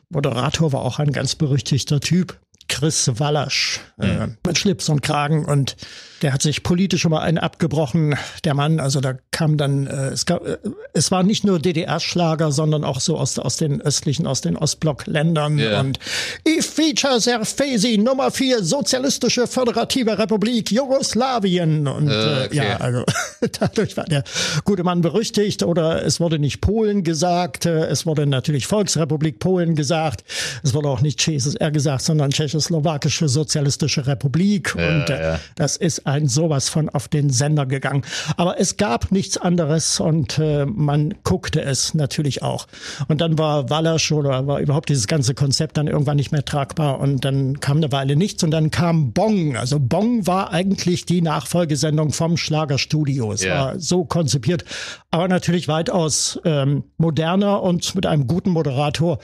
[0.10, 2.38] Moderator war auch ein ganz berüchtigter Typ.
[2.68, 4.38] Chris Wallasch äh, mhm.
[4.46, 5.76] mit Schlips und Kragen und
[6.22, 8.80] der hat sich politisch immer einen abgebrochen, der Mann.
[8.80, 10.58] Also da kam dann, äh, es, gab, äh,
[10.94, 15.60] es war nicht nur DDR-Schlager, sondern auch so aus, aus den östlichen, aus den Ostblock-Ländern.
[15.60, 15.80] Yeah.
[15.82, 16.00] Und
[16.44, 21.88] Ich feature Serfesi, Nummer vier, Sozialistische Föderative Republik Jugoslawien.
[21.88, 22.56] Und äh, okay.
[22.56, 23.04] ja, also
[23.60, 24.24] dadurch war der
[24.64, 25.64] gute Mann berüchtigt.
[25.64, 30.24] Oder es wurde nicht Polen gesagt, äh, es wurde natürlich Volksrepublik Polen gesagt.
[30.64, 34.76] Es wurde auch nicht CSSR gesagt, sondern Tschechoslowakische Sozialistische Republik.
[34.76, 35.40] und äh, ja.
[35.56, 38.04] das ist ein sowas von auf den Sender gegangen.
[38.38, 42.68] Aber es gab nicht nichts anderes und äh, man guckte es natürlich auch.
[43.08, 47.00] Und dann war Wallasch oder war überhaupt dieses ganze Konzept dann irgendwann nicht mehr tragbar
[47.00, 49.58] und dann kam eine Weile nichts und dann kam Bong.
[49.58, 53.32] Also Bong war eigentlich die Nachfolgesendung vom Schlagerstudio.
[53.32, 53.56] Es ja.
[53.56, 54.64] war so konzipiert,
[55.10, 59.18] aber natürlich weitaus ähm, moderner und mit einem guten Moderator.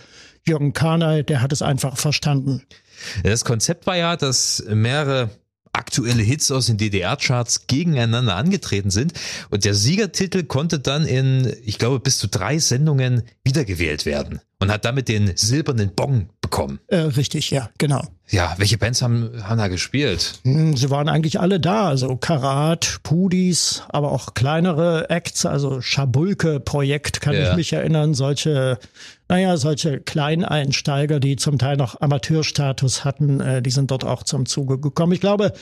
[0.48, 2.64] Jürgen Kahner, der hat es einfach verstanden.
[3.24, 5.30] Das Konzept war ja, dass mehrere
[5.74, 9.14] aktuelle Hits aus den DDR-Charts gegeneinander angetreten sind.
[9.50, 14.72] Und der Siegertitel konnte dann in, ich glaube, bis zu drei Sendungen wiedergewählt werden und
[14.72, 16.80] hat damit den silbernen Bong bekommen.
[16.88, 18.04] Äh, richtig, ja, genau.
[18.30, 20.40] Ja, welche Bands haben, haben da gespielt?
[20.44, 27.22] Hm, sie waren eigentlich alle da, also Karat, Pudis, aber auch kleinere Acts, also Schabulke-Projekt
[27.22, 27.50] kann ja.
[27.50, 28.78] ich mich erinnern, solche
[29.32, 34.46] naja, solche Kleineinsteiger, die zum Teil noch Amateurstatus hatten, äh, die sind dort auch zum
[34.46, 35.14] Zuge gekommen.
[35.14, 35.54] Ich glaube,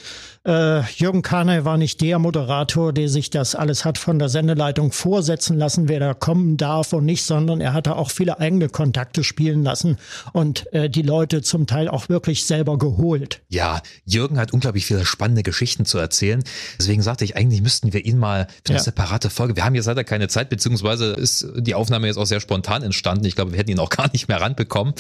[0.46, 4.92] äh, Jürgen Kahner war nicht der Moderator, der sich das alles hat von der Sendeleitung
[4.92, 9.24] vorsetzen lassen, wer da kommen darf und nicht, sondern er hatte auch viele eigene Kontakte
[9.24, 9.98] spielen lassen
[10.32, 13.42] und äh, die Leute zum Teil auch wirklich selber geholt.
[13.50, 16.44] Ja, Jürgen hat unglaublich viele spannende Geschichten zu erzählen.
[16.78, 18.84] Deswegen sagte ich, eigentlich müssten wir ihn mal für eine ja.
[18.84, 19.56] separate Folge.
[19.56, 23.26] Wir haben jetzt leider keine Zeit, beziehungsweise ist die Aufnahme jetzt auch sehr spontan entstanden.
[23.26, 24.94] Ich glaube, wir hätten ihn auch gar nicht mehr ranbekommen.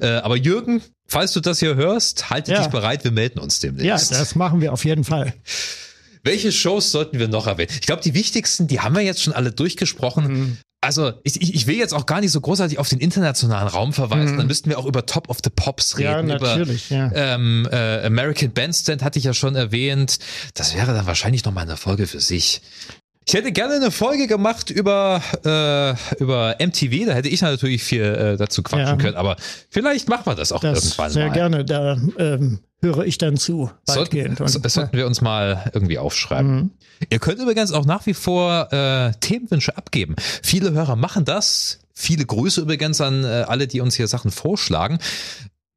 [0.00, 2.58] Äh, aber Jürgen, falls du das hier hörst, halte ja.
[2.58, 4.10] dich bereit, wir melden uns demnächst.
[4.10, 5.34] Ja, das machen wir auf jeden Fall.
[6.22, 7.70] Welche Shows sollten wir noch erwähnen?
[7.72, 10.26] Ich glaube, die wichtigsten, die haben wir jetzt schon alle durchgesprochen.
[10.26, 10.58] Mhm.
[10.80, 14.34] Also ich, ich will jetzt auch gar nicht so großartig auf den internationalen Raum verweisen.
[14.34, 14.38] Mhm.
[14.38, 16.28] Dann müssten wir auch über Top of the Pops reden.
[16.28, 16.90] Ja, natürlich.
[16.90, 17.10] Über, ja.
[17.14, 20.18] Ähm, äh, American Bandstand hatte ich ja schon erwähnt.
[20.52, 22.60] Das wäre dann wahrscheinlich noch mal eine Folge für sich.
[23.26, 28.02] Ich hätte gerne eine Folge gemacht über, äh, über MTV, da hätte ich natürlich viel
[28.02, 28.96] äh, dazu quatschen ja.
[28.96, 29.36] können, aber
[29.70, 31.34] vielleicht machen wir das auch das irgendwann sehr mal.
[31.34, 33.70] Sehr gerne, da ähm, höre ich dann zu.
[33.84, 36.54] Sollten, das sollten wir uns mal irgendwie aufschreiben.
[36.56, 36.70] Mhm.
[37.08, 40.16] Ihr könnt übrigens auch nach wie vor äh, Themenwünsche abgeben.
[40.42, 41.80] Viele Hörer machen das.
[41.94, 44.98] Viele Grüße übrigens an äh, alle, die uns hier Sachen vorschlagen.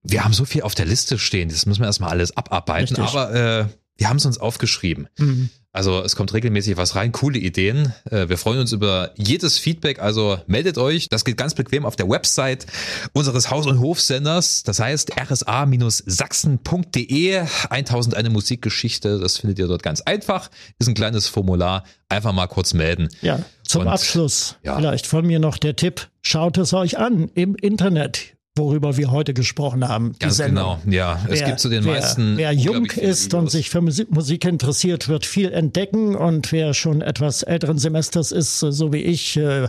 [0.03, 3.15] Wir haben so viel auf der Liste stehen, das müssen wir erstmal alles abarbeiten, Richtig.
[3.15, 3.65] aber äh,
[3.97, 5.07] wir haben es uns aufgeschrieben.
[5.17, 5.49] Mhm.
[5.77, 7.93] Also es kommt regelmäßig was rein, coole Ideen.
[8.09, 11.07] Äh, wir freuen uns über jedes Feedback, also meldet euch.
[11.07, 12.65] Das geht ganz bequem auf der Website
[13.13, 14.63] unseres Haus- und Hofsenders.
[14.63, 19.19] Das heißt rsa-sachsen.de 1001 Musikgeschichte.
[19.19, 20.49] Das findet ihr dort ganz einfach.
[20.79, 21.83] Ist ein kleines Formular.
[22.09, 23.09] Einfach mal kurz melden.
[23.21, 24.77] Ja, zum und, Abschluss ja.
[24.77, 26.07] vielleicht von mir noch der Tipp.
[26.23, 30.13] Schaut es euch an im Internet worüber wir heute gesprochen haben.
[30.19, 31.19] Ganz genau, ja.
[31.29, 32.37] Es wer, gibt zu den wer, meisten.
[32.37, 37.43] Wer jung ist und sich für Musik interessiert, wird viel entdecken und wer schon etwas
[37.43, 39.67] älteren Semesters ist, so wie ich, äh,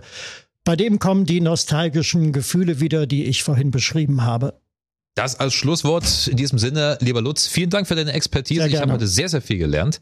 [0.64, 4.60] bei dem kommen die nostalgischen Gefühle wieder, die ich vorhin beschrieben habe.
[5.14, 8.68] Das als Schlusswort in diesem Sinne, lieber Lutz, vielen Dank für deine Expertise.
[8.68, 10.00] Ich habe heute sehr, sehr viel gelernt.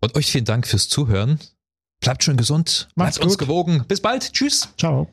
[0.00, 1.38] Und euch vielen Dank fürs Zuhören.
[2.00, 3.84] Bleibt schön gesund, bleibt uns gewogen.
[3.88, 4.32] Bis bald.
[4.32, 4.68] Tschüss.
[4.78, 5.08] Ciao.